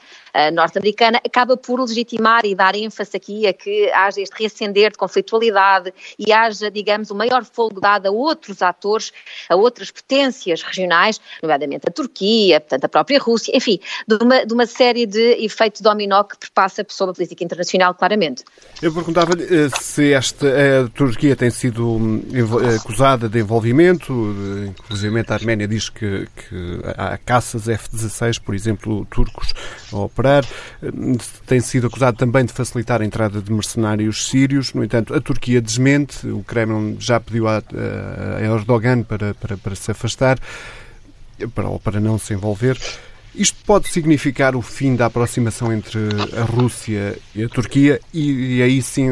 norte-americana, 0.52 1.20
acaba 1.24 1.56
por 1.56 1.80
legitimar 1.80 2.44
e 2.44 2.54
dar 2.54 2.74
ênfase 2.74 3.16
aqui 3.16 3.46
a 3.46 3.52
que 3.52 3.90
haja 3.90 4.20
este 4.20 4.36
reacender 4.38 4.92
de 4.92 4.98
conflitualidade 5.08 5.92
e 6.18 6.32
haja, 6.32 6.70
digamos, 6.70 7.10
o 7.10 7.14
maior 7.14 7.44
fogo 7.44 7.80
dado 7.80 8.06
a 8.06 8.10
outros 8.10 8.60
atores, 8.60 9.12
a 9.48 9.56
outras 9.56 9.90
potências 9.90 10.62
regionais, 10.62 11.20
nomeadamente 11.42 11.88
a 11.88 11.90
Turquia, 11.90 12.60
portanto 12.60 12.84
a 12.84 12.88
própria 12.88 13.18
Rússia, 13.18 13.56
enfim, 13.56 13.80
de 14.06 14.16
uma, 14.22 14.44
de 14.44 14.52
uma 14.52 14.66
série 14.66 15.06
de 15.06 15.44
efeitos 15.44 15.80
dominó 15.80 16.22
que 16.24 16.36
perpassa 16.36 16.84
sobre 16.88 17.12
a 17.12 17.14
política 17.14 17.42
internacional, 17.42 17.94
claramente. 17.94 18.44
Eu 18.82 18.92
perguntava-lhe 18.92 19.44
eh, 19.44 19.68
se 19.80 20.12
esta 20.12 20.46
a 20.48 20.88
Turquia 20.88 21.34
tem 21.34 21.50
sido 21.50 21.88
hum, 21.88 22.22
eh, 22.32 22.76
acusada 22.76 23.28
de 23.28 23.38
envolvimento, 23.38 24.12
inclusive 24.68 25.24
a 25.26 25.34
Arménia 25.34 25.68
diz 25.68 25.88
que, 25.88 26.26
que 26.36 26.80
há 26.96 27.16
caças 27.18 27.68
F-16, 27.68 28.40
por 28.40 28.54
exemplo, 28.54 29.06
turcos 29.06 29.54
a 29.92 29.96
operar, 29.96 30.44
tem 31.46 31.60
sido 31.60 31.86
acusada 31.86 32.16
também 32.16 32.44
de 32.44 32.52
facilitar 32.52 33.00
a 33.00 33.04
entrada 33.04 33.40
de 33.40 33.52
mercenários 33.52 34.28
sírios, 34.28 34.74
no 34.74 34.84
entanto, 34.84 34.97
Portanto, 34.98 35.14
a 35.14 35.20
Turquia 35.20 35.60
desmente, 35.60 36.26
o 36.26 36.42
Kremlin 36.42 36.96
já 36.98 37.20
pediu 37.20 37.46
a, 37.46 37.62
a 38.36 38.42
Erdogan 38.42 39.04
para, 39.04 39.32
para, 39.32 39.56
para 39.56 39.74
se 39.76 39.92
afastar, 39.92 40.40
para, 41.54 41.70
para 41.78 42.00
não 42.00 42.18
se 42.18 42.34
envolver. 42.34 42.76
Isto 43.38 43.56
pode 43.64 43.86
significar 43.86 44.56
o 44.56 44.60
fim 44.60 44.96
da 44.96 45.06
aproximação 45.06 45.72
entre 45.72 46.00
a 46.36 46.42
Rússia 46.42 47.16
e 47.32 47.44
a 47.44 47.48
Turquia 47.48 48.00
e, 48.12 48.56
e 48.56 48.62
aí 48.62 48.82
sim 48.82 49.08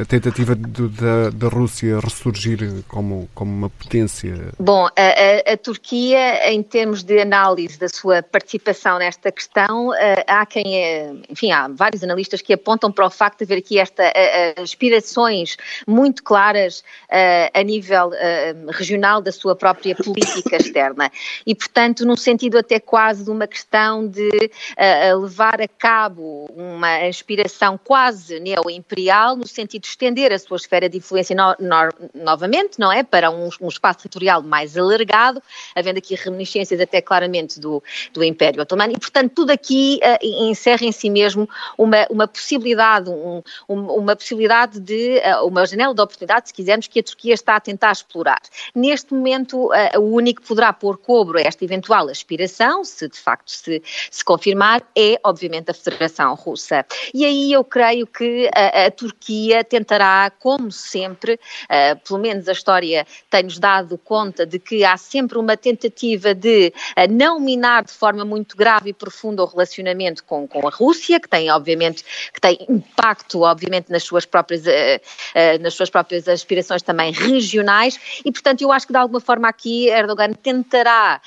a 0.00 0.04
tentativa 0.04 0.56
de, 0.56 0.88
da, 0.88 1.30
da 1.30 1.46
Rússia 1.46 2.00
ressurgir 2.00 2.82
como, 2.88 3.28
como 3.32 3.52
uma 3.52 3.70
potência? 3.70 4.34
Bom, 4.58 4.86
a, 4.86 4.90
a, 4.96 5.52
a, 5.52 5.56
Turquia, 5.56 6.50
em 6.50 6.60
termos 6.60 7.04
de 7.04 7.20
análise 7.20 7.78
da 7.78 7.88
sua 7.88 8.20
participação 8.20 8.98
nesta 8.98 9.30
questão, 9.30 9.94
eh, 9.94 10.24
há 10.26 10.44
quem, 10.44 10.76
é, 10.76 11.12
enfim, 11.30 11.52
há 11.52 11.68
vários 11.68 12.02
analistas 12.02 12.42
que 12.42 12.52
apontam 12.52 12.90
para 12.90 13.06
o 13.06 13.10
facto 13.10 13.38
de 13.38 13.44
haver 13.44 13.58
aqui 13.58 13.78
esta 13.78 14.12
aspirações 14.60 15.56
muito 15.86 16.24
claras 16.24 16.82
eh, 17.08 17.48
a 17.54 17.62
nível 17.62 18.10
eh, 18.14 18.56
regional 18.70 19.20
da 19.22 19.30
sua 19.30 19.54
própria 19.54 19.94
política 19.94 20.56
externa 20.56 21.12
e, 21.46 21.54
portanto, 21.54 22.04
num 22.04 22.16
sentido 22.16 22.58
até 22.58 22.80
quase 22.80 23.24
de 23.24 23.30
uma 23.30 23.46
questão 23.46 23.67
questão 23.68 24.08
de 24.08 24.28
uh, 24.28 25.20
levar 25.20 25.60
a 25.60 25.68
cabo 25.68 26.46
uma 26.56 27.06
aspiração 27.06 27.78
quase 27.82 28.40
neo-imperial, 28.40 29.36
no 29.36 29.46
sentido 29.46 29.82
de 29.82 29.88
estender 29.88 30.32
a 30.32 30.38
sua 30.38 30.56
esfera 30.56 30.88
de 30.88 30.96
influência 30.96 31.36
no, 31.36 31.54
no, 31.60 32.22
novamente, 32.22 32.78
não 32.78 32.90
é? 32.90 33.02
Para 33.02 33.30
um, 33.30 33.50
um, 33.60 33.68
espaço 33.68 33.98
territorial 34.00 34.42
mais 34.42 34.76
alargado, 34.76 35.42
havendo 35.74 35.98
aqui 35.98 36.14
reminiscências 36.14 36.80
até 36.80 37.02
claramente 37.02 37.60
do, 37.60 37.82
do 38.12 38.24
Império 38.24 38.62
Otomano, 38.62 38.94
e 38.94 38.98
portanto 38.98 39.32
tudo 39.34 39.50
aqui 39.50 40.00
uh, 40.02 40.48
encerra 40.48 40.84
em 40.84 40.92
si 40.92 41.10
mesmo 41.10 41.48
uma, 41.76 42.06
uma 42.08 42.26
possibilidade, 42.26 43.10
um, 43.10 43.42
uma 43.68 44.16
possibilidade 44.16 44.80
de, 44.80 45.18
uh, 45.18 45.46
uma 45.46 45.66
janela 45.66 45.94
de 45.94 46.00
oportunidade, 46.00 46.48
se 46.48 46.54
quisermos, 46.54 46.86
que 46.86 47.00
a 47.00 47.02
Turquia 47.02 47.34
está 47.34 47.56
a 47.56 47.60
tentar 47.60 47.92
explorar. 47.92 48.40
Neste 48.74 49.12
momento, 49.12 49.70
o 49.96 50.00
único 50.00 50.40
que 50.40 50.48
poderá 50.48 50.72
pôr 50.72 50.96
cobro 50.96 51.36
a 51.36 51.42
esta 51.42 51.64
eventual 51.64 52.08
aspiração, 52.08 52.82
se 52.82 53.08
de 53.08 53.18
facto 53.18 53.47
se, 53.48 53.82
se 54.10 54.24
confirmar, 54.24 54.82
é 54.96 55.18
obviamente 55.24 55.70
a 55.70 55.74
Federação 55.74 56.34
Russa. 56.34 56.84
E 57.14 57.24
aí 57.24 57.52
eu 57.52 57.64
creio 57.64 58.06
que 58.06 58.48
a, 58.54 58.86
a 58.86 58.90
Turquia 58.90 59.64
tentará, 59.64 60.30
como 60.38 60.70
sempre, 60.70 61.34
uh, 61.34 61.98
pelo 62.06 62.20
menos 62.20 62.48
a 62.48 62.52
história 62.52 63.06
tem-nos 63.30 63.58
dado 63.58 63.96
conta 63.98 64.46
de 64.46 64.58
que 64.58 64.84
há 64.84 64.96
sempre 64.96 65.38
uma 65.38 65.56
tentativa 65.56 66.34
de 66.34 66.72
uh, 66.96 67.12
não 67.12 67.40
minar 67.40 67.84
de 67.84 67.92
forma 67.92 68.24
muito 68.24 68.56
grave 68.56 68.90
e 68.90 68.92
profunda 68.92 69.42
o 69.42 69.46
relacionamento 69.46 70.24
com, 70.24 70.46
com 70.46 70.66
a 70.66 70.70
Rússia, 70.70 71.18
que 71.20 71.28
tem 71.28 71.50
obviamente 71.50 72.04
que 72.32 72.40
tem 72.40 72.58
impacto 72.68 73.42
obviamente 73.42 73.90
nas 73.90 74.02
suas 74.02 74.24
próprias 74.24 74.62
uh, 74.66 75.62
nas 75.62 75.74
suas 75.74 75.90
próprias 75.90 76.28
aspirações 76.28 76.82
também 76.82 77.12
regionais 77.12 77.98
e 78.24 78.30
portanto 78.30 78.62
eu 78.62 78.72
acho 78.72 78.86
que 78.86 78.92
de 78.92 78.98
alguma 78.98 79.20
forma 79.20 79.48
aqui 79.48 79.88
Erdogan 79.88 80.32
tentará 80.32 81.20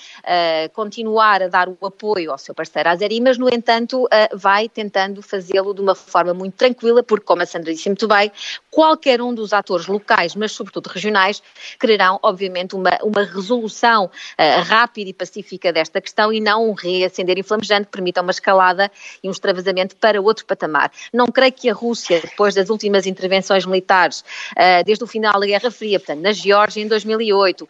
continuar 0.73 1.41
a 1.41 1.47
dar 1.47 1.67
o 1.67 1.77
apoio 1.85 2.10
apoio 2.11 2.31
ao 2.31 2.37
seu 2.37 2.53
parceiro 2.53 2.89
Azeri, 2.89 3.21
mas, 3.21 3.37
no 3.37 3.47
entanto, 3.47 4.07
vai 4.33 4.67
tentando 4.67 5.21
fazê-lo 5.21 5.73
de 5.73 5.81
uma 5.81 5.95
forma 5.95 6.33
muito 6.33 6.55
tranquila, 6.55 7.01
porque, 7.01 7.25
como 7.25 7.41
a 7.41 7.45
Sandra 7.45 7.73
disse 7.73 7.87
muito 7.87 8.07
bem, 8.07 8.31
qualquer 8.69 9.21
um 9.21 9.33
dos 9.33 9.53
atores 9.53 9.87
locais, 9.87 10.35
mas 10.35 10.51
sobretudo 10.51 10.87
regionais, 10.87 11.41
quererão, 11.79 12.19
obviamente, 12.21 12.75
uma, 12.75 12.97
uma 13.03 13.23
resolução 13.23 14.05
uh, 14.05 14.63
rápida 14.63 15.09
e 15.09 15.13
pacífica 15.13 15.71
desta 15.71 16.01
questão 16.01 16.33
e 16.33 16.39
não 16.39 16.69
um 16.69 16.73
reacender 16.73 17.37
inflamejante 17.37 17.85
que 17.85 17.91
permita 17.91 18.21
uma 18.21 18.31
escalada 18.31 18.91
e 19.23 19.27
um 19.27 19.31
extravasamento 19.31 19.95
para 19.95 20.21
outro 20.21 20.45
patamar. 20.45 20.91
Não 21.13 21.27
creio 21.27 21.53
que 21.53 21.69
a 21.69 21.73
Rússia, 21.73 22.19
depois 22.21 22.55
das 22.55 22.69
últimas 22.69 23.05
intervenções 23.05 23.65
militares, 23.65 24.21
uh, 24.51 24.83
desde 24.85 25.03
o 25.03 25.07
final 25.07 25.39
da 25.39 25.45
Guerra 25.45 25.71
Fria, 25.71 25.99
portanto, 25.99 26.21
na 26.21 26.31
Geórgia 26.31 26.81
em 26.81 26.87
2008, 26.87 27.61
uh, 27.63 27.67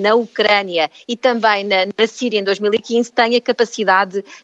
na 0.00 0.14
Ucrânia 0.14 0.90
e 1.06 1.16
também 1.16 1.64
na, 1.64 1.86
na 1.86 2.06
Síria 2.06 2.38
em 2.38 2.44
2015, 2.44 3.12
tenha 3.12 3.40
capacidade, 3.40 3.59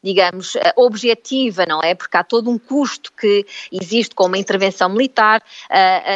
digamos, 0.02 0.56
objetiva, 0.76 1.64
não 1.66 1.80
é? 1.82 1.94
Porque 1.94 2.16
há 2.16 2.24
todo 2.24 2.50
um 2.50 2.58
custo 2.58 3.12
que 3.12 3.46
existe 3.70 4.14
com 4.14 4.26
uma 4.26 4.38
intervenção 4.38 4.88
militar, 4.88 5.42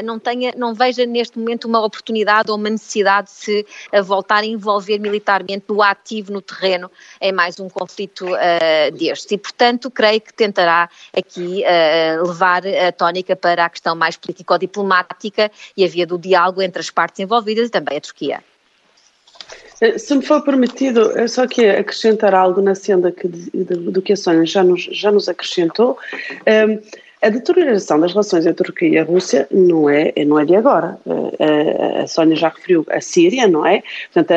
não, 0.05 0.19
tenha, 0.19 0.53
não 0.57 0.75
veja 0.75 1.07
neste 1.07 1.39
momento 1.39 1.67
uma 1.67 1.85
oportunidade 1.85 2.51
ou 2.51 2.57
uma 2.57 2.71
necessidade 2.71 3.29
de 3.29 3.33
se 3.33 3.67
voltar 4.05 4.43
a 4.43 4.47
envolver 4.47 4.99
militarmente 4.99 5.65
no 5.69 5.83
ativo, 5.83 6.33
no 6.33 6.41
terreno, 6.41 6.91
em 7.21 7.33
mais 7.33 7.59
um 7.59 7.69
conflito 7.69 8.27
uh, 8.27 8.97
destes. 8.97 9.31
E, 9.31 9.39
portanto, 9.39 9.91
creio 9.91 10.21
que 10.21 10.33
tentará 10.33 10.89
aqui 11.17 11.63
levar 12.25 12.63
a 12.67 12.93
tónica 12.93 13.35
para 13.37 13.65
a 13.65 13.71
questão 13.71 13.95
mais 13.95 14.17
político-diplomática 14.17 15.51
e 15.77 15.85
a 15.85 15.89
via 15.89 16.07
do 16.07 16.19
diálogo 16.19 16.63
entre 16.63 16.81
as 16.81 16.91
partes 16.91 17.21
envolvidas 17.21 17.69
e 17.69 17.71
também 17.71 17.99
a 17.99 18.01
Turquia. 18.01 18.50
Se 19.97 20.15
me 20.15 20.23
for 20.23 20.43
permitido, 20.43 21.19
é 21.19 21.27
só 21.27 21.47
que 21.47 21.65
acrescentar 21.67 22.35
algo 22.35 22.61
na 22.61 22.75
senda 22.75 23.11
que, 23.11 23.27
do 23.29 24.03
que 24.03 24.13
a 24.13 24.17
Sónia 24.17 24.45
já 24.45 24.63
nos, 24.63 24.83
já 24.83 25.11
nos 25.11 25.29
acrescentou. 25.29 25.97
Um, 26.47 26.79
a 27.23 27.29
deterioração 27.29 28.01
das 28.01 28.13
relações 28.13 28.47
entre 28.47 28.63
a 28.63 28.67
Turquia 28.67 28.89
e 28.89 28.99
a 28.99 29.05
Rússia 29.05 29.47
não 29.51 29.91
é, 29.91 30.13
não 30.25 30.39
é 30.39 30.45
de 30.45 30.57
agora. 30.57 30.99
A, 31.07 32.03
a 32.03 32.07
Sónia 32.07 32.35
já 32.35 32.49
referiu 32.49 32.85
a 32.91 33.01
Síria, 33.01 33.47
não 33.47 33.67
é? 33.67 33.83
Portanto, 34.13 34.33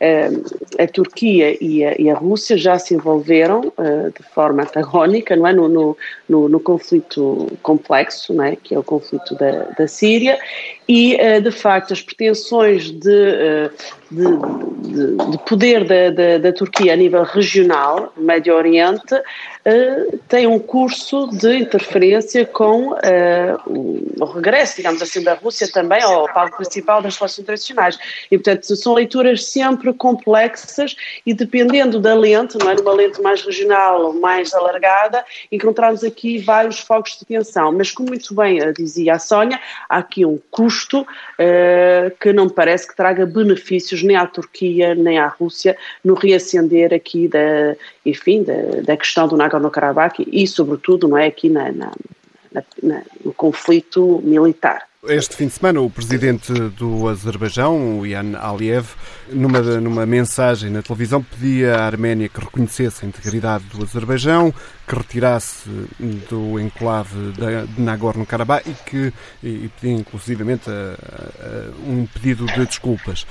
a, 0.00 0.82
a 0.82 0.86
Turquia 0.86 1.62
e 1.62 1.84
a, 1.84 1.94
e 2.00 2.08
a, 2.08 2.14
Rússia 2.14 2.56
já 2.56 2.78
se 2.78 2.94
envolveram 2.94 3.72
uh, 3.78 4.10
de 4.14 4.22
forma 4.34 4.62
antagónica, 4.62 5.36
não 5.36 5.46
é? 5.46 5.52
No, 5.52 5.68
no, 5.68 5.96
no, 6.26 6.48
no, 6.48 6.60
conflito 6.60 7.52
complexo, 7.62 8.32
não 8.32 8.44
é? 8.44 8.56
Que 8.56 8.74
é 8.74 8.78
o 8.78 8.82
conflito 8.82 9.34
da, 9.34 9.64
da 9.78 9.86
Síria, 9.86 10.38
e 10.88 11.18
de 11.40 11.50
facto 11.50 11.92
as 11.92 12.00
pretensões 12.00 12.90
de, 12.90 13.70
de, 14.10 14.24
de, 14.88 15.30
de, 15.30 15.38
poder 15.44 15.84
da, 15.84 16.10
da, 16.10 16.38
da, 16.38 16.52
Turquia 16.52 16.92
a 16.92 16.96
nível 16.96 17.24
regional, 17.24 18.12
Médio 18.16 18.54
Oriente, 18.54 19.14
uh, 19.14 20.18
têm 20.28 20.46
um 20.46 20.58
curso 20.58 21.28
de 21.32 21.58
interferência 21.58 22.46
com 22.46 22.96
o, 23.66 24.22
o, 24.22 24.24
regresso, 24.24 24.76
digamos 24.76 25.02
assim, 25.02 25.22
da 25.22 25.34
Rússia 25.34 25.68
também 25.72 26.00
ao 26.02 26.32
palco 26.32 26.58
principal 26.58 27.02
das 27.02 27.16
relações 27.16 27.40
internacionais. 27.40 27.98
E, 28.30 28.38
portanto, 28.38 28.76
são 28.76 28.94
leituras 28.94 29.44
sempre 29.44 29.92
complexas 29.92 30.94
e 31.24 31.34
dependendo 31.34 31.98
da 31.98 32.14
lente, 32.14 32.56
não 32.58 32.70
é? 32.70 32.74
Numa 32.74 32.92
lente 32.92 33.20
mais 33.20 33.42
regional 33.42 34.06
ou 34.06 34.12
mais 34.14 34.54
alargada, 34.54 35.24
encontramos 35.50 36.04
aqui 36.04 36.38
vários 36.38 36.78
focos 36.78 37.18
de 37.18 37.24
tensão. 37.24 37.72
Mas, 37.72 37.90
como 37.90 38.10
muito 38.10 38.34
bem 38.34 38.60
dizia 38.72 39.14
a 39.14 39.18
Sónia, 39.18 39.60
há 39.88 39.98
aqui 39.98 40.24
um 40.24 40.38
custo 40.50 41.00
uh, 41.00 42.16
que 42.20 42.32
não 42.32 42.48
parece 42.48 42.86
que 42.86 42.94
traga 42.94 43.26
benefícios 43.26 43.95
nem 44.02 44.16
à 44.16 44.26
Turquia 44.26 44.94
nem 44.94 45.18
à 45.18 45.28
Rússia 45.28 45.76
no 46.04 46.14
reacender 46.14 46.92
aqui 46.92 47.28
da, 47.28 47.76
enfim, 48.04 48.42
da, 48.42 48.80
da 48.82 48.96
questão 48.96 49.28
do 49.28 49.36
Nagorno-Karabakh 49.36 50.20
e, 50.26 50.46
sobretudo, 50.46 51.08
não 51.08 51.18
é 51.18 51.26
aqui 51.26 51.48
na, 51.48 51.72
na, 51.72 51.92
na, 52.82 53.02
no 53.24 53.32
conflito 53.32 54.20
militar. 54.24 54.86
Este 55.08 55.36
fim 55.36 55.46
de 55.46 55.52
semana, 55.52 55.80
o 55.80 55.88
presidente 55.88 56.52
do 56.52 57.06
Azerbaijão, 57.06 58.00
o 58.00 58.06
Ian 58.06 58.36
Aliyev, 58.40 58.88
numa, 59.30 59.60
numa 59.60 60.04
mensagem 60.04 60.68
na 60.68 60.82
televisão, 60.82 61.22
pedia 61.22 61.76
à 61.76 61.86
Arménia 61.86 62.28
que 62.28 62.40
reconhecesse 62.40 63.04
a 63.04 63.08
integridade 63.08 63.64
do 63.66 63.84
Azerbaijão, 63.84 64.52
que 64.86 64.96
retirasse 64.96 65.68
do 66.28 66.58
enclave 66.58 67.32
de 67.32 67.80
Nagorno-Karabakh 67.80 68.66
e 68.66 68.74
que 68.84 69.12
e 69.44 69.70
pedia 69.80 69.96
inclusivamente 69.96 70.68
a, 70.68 70.72
a, 70.72 71.88
um 71.88 72.04
pedido 72.06 72.44
de 72.46 72.66
desculpas. 72.66 73.24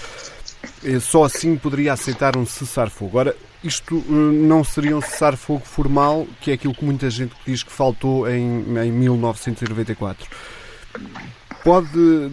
Só 1.02 1.24
assim 1.24 1.56
poderia 1.56 1.94
aceitar 1.94 2.38
um 2.38 2.46
cessar-fogo. 2.46 3.18
Ora, 3.18 3.36
isto 3.64 3.98
eh, 3.98 4.12
não 4.12 4.64
seria 4.64 4.96
um 4.96 5.02
cessar-fogo 5.02 5.66
formal, 5.66 6.28
que 6.42 6.52
é 6.52 6.54
aquilo 6.54 6.74
que 6.74 6.86
muita 6.86 7.10
gente 7.10 7.34
diz 7.46 7.64
que 7.64 7.72
faltou 7.72 8.30
em, 8.30 8.64
em 8.78 8.92
1994 8.92 10.28
pode. 11.66 12.32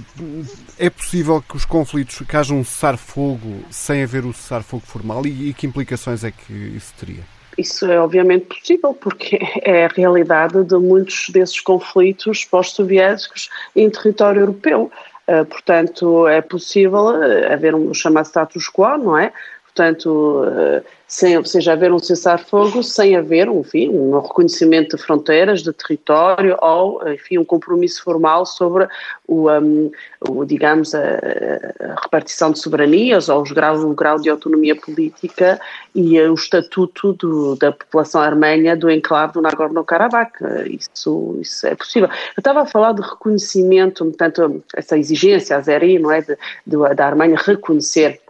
É 0.79 0.91
possível 0.91 1.41
que 1.41 1.57
os 1.57 1.65
conflitos, 1.65 2.19
que 2.19 2.37
haja 2.37 2.53
um 2.53 2.63
cessar-fogo 2.63 3.65
sem 3.71 4.03
haver 4.03 4.27
o 4.27 4.33
cessar-fogo 4.35 4.85
formal 4.85 5.25
e, 5.25 5.49
e 5.49 5.55
que 5.55 5.67
implicações 5.67 6.23
é 6.23 6.31
que 6.31 6.53
isso 6.53 6.93
teria? 7.01 7.23
Isso 7.57 7.87
é 7.87 7.99
obviamente 7.99 8.47
possível, 8.47 8.95
porque 8.95 9.39
é 9.63 9.87
a 9.87 9.89
realidade 9.89 10.63
de 10.65 10.77
muitos 10.77 11.31
desses 11.31 11.61
conflitos 11.61 12.45
pós-soviéticos 12.45 13.49
em 13.75 13.89
território 13.91 14.41
europeu. 14.41 14.91
Uh, 15.33 15.47
portanto, 15.47 16.29
é 16.29 16.43
possível 16.43 17.07
uh, 17.07 17.51
haver 17.51 17.75
um 17.75 17.95
chamado 17.95 18.27
status 18.27 18.69
quo, 18.69 18.99
não 18.99 19.17
é? 19.17 19.33
Portanto, 19.75 20.45
uh, 20.45 20.85
sem, 21.13 21.37
ou 21.37 21.45
seja, 21.45 21.73
haver 21.73 21.93
um 21.93 21.99
cessar-fogo 21.99 22.83
sem 22.83 23.17
haver, 23.17 23.47
enfim, 23.47 23.91
um 23.91 24.19
reconhecimento 24.19 24.97
de 24.97 25.03
fronteiras, 25.03 25.63
de 25.63 25.71
território 25.71 26.57
ou, 26.63 27.07
enfim, 27.07 27.37
um 27.37 27.45
compromisso 27.45 28.03
formal 28.03 28.47
sobre 28.47 28.89
o, 29.29 29.51
um, 29.51 29.91
o 30.27 30.43
digamos, 30.47 30.95
a, 30.95 31.01
a, 31.01 32.01
repartição 32.01 32.51
de 32.51 32.59
soberanias 32.59 33.29
ou 33.29 33.43
os 33.43 33.51
o 33.51 33.95
grau 33.95 34.19
de 34.19 34.31
autonomia 34.31 34.75
política 34.75 35.61
e 35.95 36.19
o 36.19 36.33
estatuto 36.33 37.13
do, 37.13 37.57
da 37.57 37.73
população 37.73 38.23
arménia 38.23 38.75
do 38.75 38.91
enclave 38.91 39.35
do 39.35 39.43
Nagorno-Karabakh. 39.43 40.41
Isso, 40.67 41.39
isso 41.43 41.67
é 41.67 41.75
possível. 41.75 42.09
Eu 42.09 42.41
estava 42.41 42.63
a 42.63 42.67
falar 42.67 42.93
de 42.93 43.03
reconhecimento, 43.03 44.03
portanto, 44.03 44.65
essa 44.75 44.97
exigência 44.97 45.59
azeri, 45.59 45.99
não 45.99 46.11
é, 46.11 46.23
de, 46.23 46.39
de, 46.67 46.95
da 46.95 47.07
Arménia 47.07 47.37
reconhecer 47.37 48.22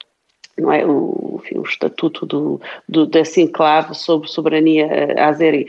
não 0.63 0.73
é, 0.73 0.87
o, 0.87 1.41
enfim, 1.43 1.59
o 1.59 1.63
estatuto 1.63 2.25
do, 2.25 2.61
do, 2.89 3.07
desse 3.07 3.41
enclave 3.41 3.95
sobre 3.95 4.29
soberania 4.29 4.87
uh, 4.87 5.21
azeri. 5.21 5.67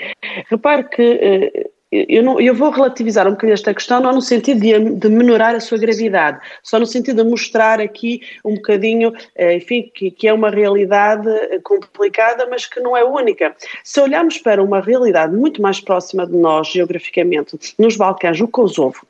Repare 0.50 0.84
que 0.86 1.02
uh, 1.02 1.70
eu, 1.92 2.24
não, 2.24 2.40
eu, 2.40 2.56
vou 2.56 2.72
relativizar 2.72 3.28
um 3.28 3.32
bocadinho 3.32 3.54
esta 3.54 3.74
questão, 3.74 4.00
não 4.00 4.14
no 4.14 4.22
sentido 4.22 4.60
de, 4.60 4.96
de, 4.96 5.10
menorar 5.10 5.54
a 5.54 5.60
sua 5.60 5.78
gravidade, 5.78 6.40
só 6.64 6.80
no 6.80 6.88
sentido 6.88 7.24
de 7.24 7.30
mostrar 7.30 7.80
aqui 7.80 8.22
um 8.44 8.56
bocadinho, 8.56 9.10
uh, 9.10 9.52
enfim, 9.52 9.92
que, 9.94 10.12
que, 10.12 10.28
é 10.28 10.34
uma 10.34 10.50
realidade 10.50 11.28
complicada, 11.64 12.48
mas 12.50 12.66
que 12.66 12.80
não 12.80 12.96
é 12.96 13.04
única. 13.04 13.56
Se 13.84 14.00
olharmos 14.00 14.38
para 14.38 14.64
uma 14.64 14.80
realidade 14.80 15.36
muito 15.36 15.62
mais 15.62 15.80
próxima 15.80 16.26
de 16.26 16.36
nós, 16.36 16.68
geograficamente, 16.68 17.58
nos 17.78 17.96
Balcãs, 17.96 18.40
o 18.40 18.48
Kosovo, 18.48 19.06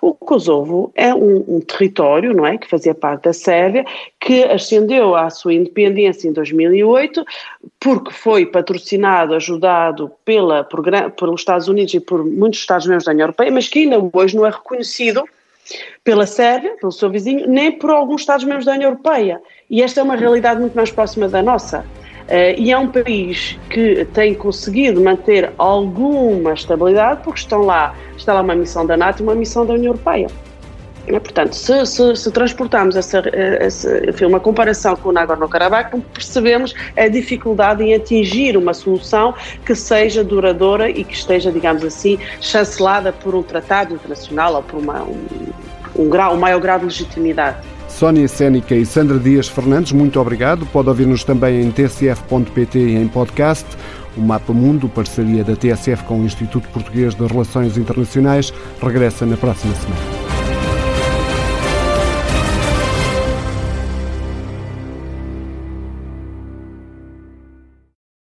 o 0.00 0.14
Kosovo 0.14 0.92
é 0.94 1.12
um, 1.12 1.56
um, 1.56 1.60
território, 1.60 2.34
não 2.34 2.46
é, 2.46 2.56
que 2.56 2.68
fazia 2.68 2.94
parte 2.94 3.24
da 3.24 3.32
Sérvia, 3.32 3.84
que 4.20 4.44
ascendeu 4.44 5.16
à 5.16 5.28
sua 5.30 5.54
independência 5.54 6.28
em 6.28 6.32
2008, 6.32 7.24
porque 7.80 8.12
foi 8.12 8.46
patrocinado, 8.46 9.34
ajudado 9.34 10.10
pela, 10.24 10.64
pelos 10.64 11.40
Estados 11.40 11.68
Unidos 11.68 11.94
e 11.94 12.00
por 12.00 12.24
muitos 12.24 12.60
Estados-membros 12.60 13.04
da 13.04 13.12
União 13.12 13.24
Europeia, 13.24 13.50
mas 13.50 13.68
que 13.68 13.80
ainda 13.80 13.98
hoje 14.12 14.36
não 14.36 14.46
é 14.46 14.50
reconhecido 14.50 15.24
pela 16.04 16.26
Sérvia, 16.26 16.76
pelo 16.80 16.92
seu 16.92 17.10
vizinho, 17.10 17.48
nem 17.48 17.72
por 17.72 17.90
alguns 17.90 18.20
Estados-membros 18.20 18.66
da 18.66 18.72
União 18.72 18.90
Europeia. 18.90 19.40
E 19.68 19.82
esta 19.82 20.00
é 20.00 20.02
uma 20.02 20.14
realidade 20.14 20.60
muito 20.60 20.74
mais 20.74 20.90
próxima 20.90 21.28
da 21.28 21.42
nossa. 21.42 21.84
Uh, 22.26 22.58
e 22.58 22.72
é 22.72 22.78
um 22.78 22.88
país 22.88 23.56
que 23.70 24.04
tem 24.06 24.34
conseguido 24.34 25.00
manter 25.00 25.52
alguma 25.58 26.54
estabilidade 26.54 27.22
porque 27.22 27.38
estão 27.38 27.60
lá, 27.60 27.94
está 28.26 28.34
lá 28.34 28.40
uma 28.40 28.56
missão 28.56 28.84
da 28.84 28.96
NATO 28.96 29.20
e 29.20 29.22
uma 29.22 29.36
missão 29.36 29.64
da 29.64 29.74
União 29.74 29.92
Europeia. 29.92 30.26
É, 31.06 31.20
portanto, 31.20 31.54
se, 31.54 31.86
se, 31.86 32.16
se 32.16 32.30
transportarmos 32.32 32.96
essa, 32.96 33.22
essa, 33.28 34.10
enfim, 34.10 34.24
uma 34.24 34.40
comparação 34.40 34.96
com 34.96 35.10
o 35.10 35.12
Nagorno-Karabakh, 35.12 35.96
percebemos 36.12 36.74
a 36.96 37.06
dificuldade 37.06 37.84
em 37.84 37.94
atingir 37.94 38.56
uma 38.56 38.74
solução 38.74 39.32
que 39.64 39.72
seja 39.76 40.24
duradoura 40.24 40.90
e 40.90 41.04
que 41.04 41.14
esteja, 41.14 41.52
digamos 41.52 41.84
assim, 41.84 42.18
chancelada 42.40 43.12
por 43.12 43.36
um 43.36 43.42
tratado 43.42 43.94
internacional 43.94 44.54
ou 44.54 44.62
por 44.64 44.80
uma, 44.80 45.04
um, 45.04 45.26
um, 45.96 46.08
grau, 46.08 46.34
um 46.34 46.38
maior 46.38 46.60
grau 46.60 46.80
de 46.80 46.86
legitimidade. 46.86 47.58
Sónia 47.88 48.26
Sénica 48.26 48.74
e 48.74 48.84
Sandra 48.84 49.18
Dias 49.18 49.46
Fernandes, 49.46 49.92
muito 49.92 50.20
obrigado. 50.20 50.66
Pode 50.66 50.88
ouvir-nos 50.88 51.22
também 51.22 51.62
em 51.62 51.70
tsf.pt 51.70 52.78
e 52.78 52.96
em 52.96 53.06
podcast. 53.06 53.64
O 54.16 54.20
Mapa 54.20 54.52
Mundo, 54.52 54.88
parceria 54.88 55.44
da 55.44 55.54
TSF 55.54 56.04
com 56.04 56.20
o 56.20 56.24
Instituto 56.24 56.68
Português 56.68 57.14
de 57.14 57.26
Relações 57.26 57.76
Internacionais, 57.76 58.52
regressa 58.80 59.26
na 59.26 59.36
próxima 59.36 59.74
semana. 59.74 60.25